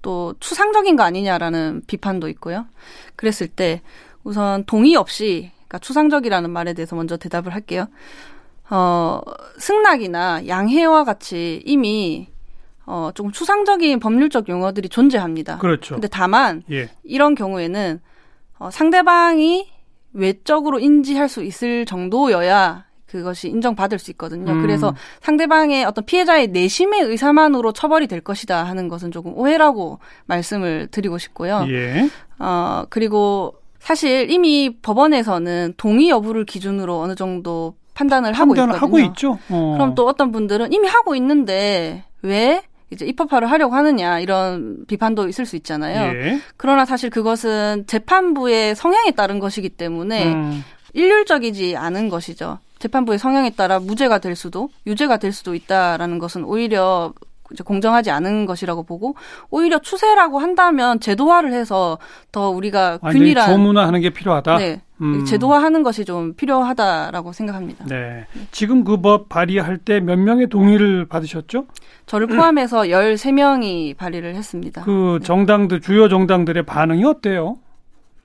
또 0.00 0.34
추상적인 0.40 0.96
거 0.96 1.02
아니냐라는 1.02 1.82
비판도 1.86 2.28
있고요. 2.28 2.66
그랬을 3.16 3.48
때 3.48 3.82
우선 4.24 4.64
동의 4.64 4.94
없이 4.94 5.50
그러니까 5.68 5.78
추상적이라는 5.80 6.50
말에 6.50 6.72
대해서 6.72 6.96
먼저 6.96 7.16
대답을 7.16 7.54
할게요. 7.54 7.86
어, 8.70 9.20
승낙이나 9.58 10.46
양해와 10.46 11.04
같이 11.04 11.62
이미 11.64 12.28
어, 12.86 13.10
조금 13.14 13.32
추상적인 13.32 14.00
법률적 14.00 14.48
용어들이 14.48 14.88
존재합니다. 14.88 15.58
그렇죠. 15.58 15.94
근데 15.94 16.08
다만 16.08 16.62
예. 16.70 16.88
이런 17.04 17.34
경우에는 17.34 18.00
어, 18.58 18.70
상대방이 18.70 19.68
외적으로 20.12 20.78
인지할 20.78 21.28
수 21.28 21.44
있을 21.44 21.84
정도여야 21.84 22.86
그것이 23.06 23.48
인정받을 23.48 23.98
수 23.98 24.10
있거든요. 24.12 24.52
음. 24.52 24.62
그래서 24.62 24.94
상대방의 25.20 25.84
어떤 25.84 26.04
피해자의 26.04 26.48
내심의 26.48 27.02
의사만으로 27.02 27.72
처벌이 27.72 28.06
될 28.06 28.20
것이다 28.20 28.64
하는 28.64 28.88
것은 28.88 29.10
조금 29.10 29.36
오해라고 29.36 29.98
말씀을 30.26 30.88
드리고 30.90 31.18
싶고요. 31.18 31.66
예. 31.68 32.08
어, 32.38 32.84
그리고 32.90 33.54
사실 33.78 34.30
이미 34.30 34.76
법원에서는 34.82 35.74
동의 35.76 36.10
여부를 36.10 36.44
기준으로 36.44 37.00
어느 37.00 37.14
정도 37.14 37.74
판단을 37.98 38.32
하고 38.32 38.54
있거든요. 38.54 38.76
하고 38.76 38.98
있죠. 39.00 39.38
어. 39.50 39.74
그럼 39.76 39.96
또 39.96 40.06
어떤 40.06 40.30
분들은 40.30 40.72
이미 40.72 40.86
하고 40.86 41.16
있는데 41.16 42.04
왜 42.22 42.62
이제 42.90 43.04
입법화를 43.04 43.50
하려고 43.50 43.74
하느냐 43.74 44.20
이런 44.20 44.84
비판도 44.86 45.28
있을 45.28 45.44
수 45.44 45.56
있잖아요. 45.56 46.16
예. 46.16 46.40
그러나 46.56 46.84
사실 46.84 47.10
그것은 47.10 47.84
재판부의 47.88 48.76
성향에 48.76 49.10
따른 49.10 49.40
것이기 49.40 49.70
때문에 49.70 50.32
음. 50.32 50.64
일률적이지 50.94 51.76
않은 51.76 52.08
것이죠. 52.08 52.58
재판부의 52.78 53.18
성향에 53.18 53.50
따라 53.50 53.80
무죄가 53.80 54.18
될 54.20 54.36
수도 54.36 54.68
유죄가 54.86 55.16
될 55.16 55.32
수도 55.32 55.56
있다라는 55.56 56.20
것은 56.20 56.44
오히려 56.44 57.12
이제 57.52 57.64
공정하지 57.64 58.12
않은 58.12 58.46
것이라고 58.46 58.84
보고 58.84 59.16
오히려 59.50 59.80
추세라고 59.80 60.38
한다면 60.38 61.00
제도화를 61.00 61.52
해서 61.52 61.98
더 62.30 62.50
우리가 62.50 62.98
균일한 62.98 63.50
조문화하는 63.50 64.00
게 64.00 64.10
필요하다. 64.10 64.58
네. 64.58 64.82
음. 65.00 65.24
제도화하는 65.24 65.82
것이 65.82 66.04
좀 66.04 66.34
필요하다라고 66.34 67.32
생각합니다. 67.32 67.84
네. 67.86 68.26
지금 68.50 68.84
그 68.84 68.98
법 69.00 69.28
발의할 69.28 69.78
때 69.78 70.00
몇 70.00 70.16
명의 70.18 70.48
동의를 70.48 71.06
받으셨죠? 71.06 71.66
저를 72.06 72.26
포함해서 72.26 72.82
13명이 72.90 73.96
발의를 73.96 74.34
했습니다. 74.34 74.82
그 74.82 75.20
정당들 75.22 75.80
주요 75.80 76.08
정당들의 76.08 76.64
반응이 76.64 77.04
어때요? 77.04 77.58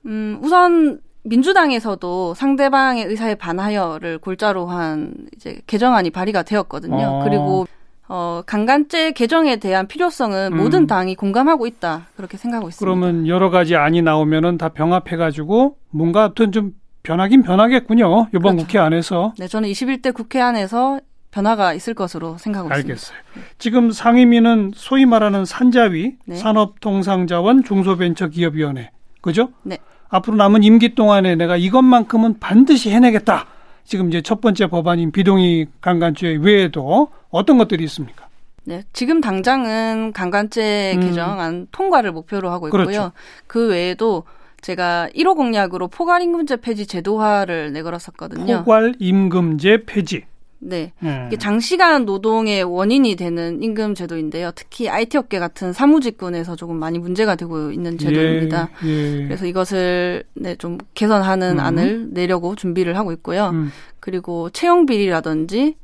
음, 0.06 0.38
우선 0.42 1.00
민주당에서도 1.22 2.34
상대방의 2.34 3.04
의사에 3.06 3.34
반하여를 3.36 4.18
골자로 4.18 4.66
한 4.66 5.14
이제 5.34 5.60
개정안이 5.66 6.10
발의가 6.10 6.42
되었거든요. 6.42 6.96
어. 6.96 7.24
그리고 7.24 7.66
어, 8.08 8.42
강간죄 8.44 9.12
개정에 9.12 9.56
대한 9.56 9.86
필요성은 9.86 10.52
음. 10.52 10.56
모든 10.56 10.86
당이 10.86 11.14
공감하고 11.14 11.66
있다. 11.66 12.06
그렇게 12.16 12.36
생각하고 12.36 12.68
있습니다. 12.68 12.84
그러면 12.84 13.26
여러 13.26 13.50
가지 13.50 13.76
안이 13.76 14.02
나오면은 14.02 14.58
다 14.58 14.68
병합해가지고 14.68 15.76
뭔가 15.90 16.26
어떤 16.26 16.52
좀 16.52 16.72
변하긴 17.02 17.42
변하겠군요. 17.42 18.28
이번 18.34 18.56
그렇죠. 18.56 18.66
국회 18.66 18.78
안에서. 18.78 19.32
네, 19.38 19.46
저는 19.46 19.68
21대 19.70 20.12
국회 20.12 20.40
안에서 20.40 21.00
변화가 21.30 21.74
있을 21.74 21.94
것으로 21.94 22.38
생각하고 22.38 22.72
알겠어요. 22.72 22.94
있습니다. 22.94 23.50
지금 23.58 23.90
상임위는 23.90 24.72
소위 24.74 25.04
말하는 25.04 25.44
산자위, 25.44 26.16
네. 26.26 26.36
산업통상자원 26.36 27.64
중소벤처기업위원회, 27.64 28.90
그죠? 29.20 29.48
네. 29.64 29.78
앞으로 30.08 30.36
남은 30.36 30.62
임기 30.62 30.94
동안에 30.94 31.34
내가 31.34 31.56
이것만큼은 31.56 32.38
반드시 32.38 32.90
해내겠다. 32.90 33.46
지금 33.84 34.08
이제 34.08 34.20
첫 34.22 34.40
번째 34.40 34.66
법안인 34.66 35.12
비동의 35.12 35.66
강간죄 35.80 36.38
외에도 36.40 37.08
어떤 37.30 37.58
것들이 37.58 37.84
있습니까? 37.84 38.28
네, 38.64 38.82
지금 38.92 39.20
당장은 39.20 40.12
강간죄 40.12 40.94
음. 40.96 41.00
개정안 41.00 41.66
통과를 41.70 42.12
목표로 42.12 42.50
하고 42.50 42.68
있고요. 42.68 42.84
그렇죠. 42.84 43.12
그 43.46 43.68
외에도 43.68 44.24
제가 44.62 45.08
1호 45.14 45.36
공약으로 45.36 45.88
포괄임금제 45.88 46.56
폐지 46.56 46.86
제도화를 46.86 47.72
내걸었었거든요. 47.74 48.64
포괄임금제 48.64 49.84
폐지. 49.84 50.24
네. 50.66 50.92
음. 51.02 51.26
이게 51.28 51.36
장시간 51.36 52.06
노동의 52.06 52.62
원인이 52.62 53.16
되는 53.16 53.62
임금 53.62 53.94
제도인데요. 53.94 54.50
특히 54.54 54.88
IT 54.88 55.18
업계 55.18 55.38
같은 55.38 55.74
사무직군에서 55.74 56.56
조금 56.56 56.76
많이 56.76 56.98
문제가 56.98 57.34
되고 57.36 57.70
있는 57.70 57.98
제도입니다. 57.98 58.70
예, 58.84 58.88
예. 58.88 59.24
그래서 59.24 59.44
이것을 59.46 60.24
네, 60.32 60.56
좀 60.56 60.78
개선하는 60.94 61.58
음. 61.58 61.60
안을 61.60 62.08
내려고 62.12 62.56
준비를 62.56 62.96
하고 62.96 63.12
있고요. 63.12 63.50
음. 63.50 63.70
그리고 64.00 64.48
채용 64.50 64.86
비리라든지 64.86 65.76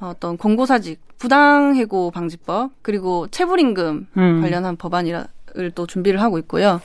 어떤 0.00 0.36
공고사직, 0.36 1.00
부당해고 1.18 2.12
방지법, 2.12 2.70
그리고 2.82 3.26
체불임금 3.28 4.06
음. 4.16 4.40
관련한 4.40 4.76
법안을 4.76 5.26
또 5.74 5.86
준비를 5.86 6.22
하고 6.22 6.38
있고요. 6.38 6.80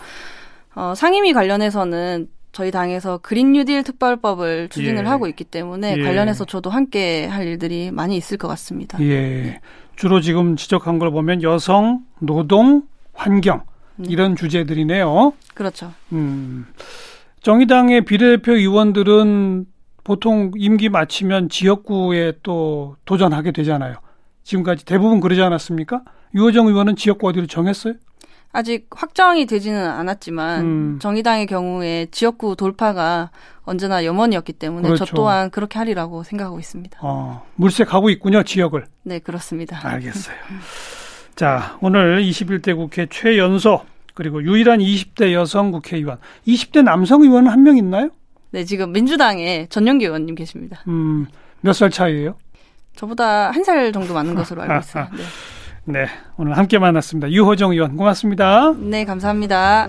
어, 0.74 0.94
상임위 0.96 1.32
관련해서는 1.32 2.28
저희 2.56 2.72
당에서 2.72 3.18
그린 3.18 3.52
뉴딜 3.52 3.84
특별법을 3.84 4.70
추진을 4.70 5.04
예. 5.04 5.10
하고 5.10 5.28
있기 5.28 5.44
때문에 5.44 5.98
예. 5.98 6.02
관련해서 6.02 6.46
저도 6.46 6.70
함께 6.70 7.26
할 7.26 7.46
일들이 7.46 7.92
많이 7.92 8.16
있을 8.16 8.38
것 8.38 8.48
같습니다. 8.48 8.98
예. 9.02 9.08
네. 9.08 9.62
주로 9.98 10.22
지금 10.22 10.56
지적한 10.56 10.98
걸 10.98 11.12
보면 11.12 11.44
여성, 11.44 12.06
노동, 12.20 12.84
환경 13.14 13.64
음. 13.98 14.06
이런 14.08 14.38
주제들이네요. 14.38 15.34
그렇죠. 15.54 15.92
음. 16.14 16.66
정의당의 17.42 18.06
비례대표 18.06 18.54
의원들은 18.54 19.66
보통 20.06 20.52
임기 20.56 20.88
마치면 20.88 21.50
지역구에 21.50 22.36
또 22.42 22.96
도전하게 23.04 23.52
되잖아요. 23.52 23.96
지금까지 24.44 24.86
대부분 24.86 25.20
그러지 25.20 25.42
않았습니까? 25.42 26.04
유호정 26.34 26.68
의원은 26.68 26.96
지역구 26.96 27.28
어디로 27.28 27.48
정했어요? 27.48 27.96
아직 28.56 28.88
확정이 28.90 29.46
되지는 29.46 29.86
않았지만 29.90 30.62
음. 30.66 31.00
정의당의 31.02 31.46
경우에 31.46 32.08
지역구 32.12 32.56
돌파가 32.56 33.30
언제나 33.64 34.06
염원이었기 34.06 34.54
때문에 34.54 34.88
그렇죠. 34.88 35.04
저 35.06 35.14
또한 35.16 35.50
그렇게 35.50 35.78
하리라고 35.78 36.24
생각하고 36.24 36.58
있습니다. 36.60 36.98
어, 37.02 37.46
물색하고 37.56 38.10
있군요, 38.12 38.44
지역을. 38.44 38.86
네, 39.04 39.20
그렇습니다. 39.20 39.80
알겠어요. 39.86 40.36
자, 41.36 41.78
오늘 41.82 42.22
21대 42.24 42.76
국회 42.76 43.08
최연소 43.10 43.82
그리고 44.14 44.42
유일한 44.42 44.80
20대 44.80 45.34
여성 45.34 45.72
국회의원, 45.72 46.18
20대 46.48 46.82
남성 46.84 47.22
의원은 47.24 47.52
한명 47.52 47.76
있나요? 47.78 48.10
네, 48.52 48.64
지금 48.64 48.94
민주당에 48.94 49.68
전용기 49.70 50.06
의원님 50.06 50.36
계십니다. 50.36 50.82
음, 50.88 51.28
몇 51.62 51.74
살 51.74 51.90
차이예요? 51.90 52.36
저보다 52.96 53.52
한 53.52 53.64
살 53.66 53.92
정도 53.92 54.14
많은 54.14 54.34
것으로 54.36 54.62
알고 54.62 54.78
있어요. 54.80 55.08
네. 55.14 55.24
네, 55.88 56.08
오늘 56.38 56.58
함께 56.58 56.80
만났습니다. 56.80 57.30
유호정 57.30 57.72
의원 57.72 57.96
고맙습니다. 57.96 58.74
네, 58.80 59.06
감사합니다. 59.06 59.88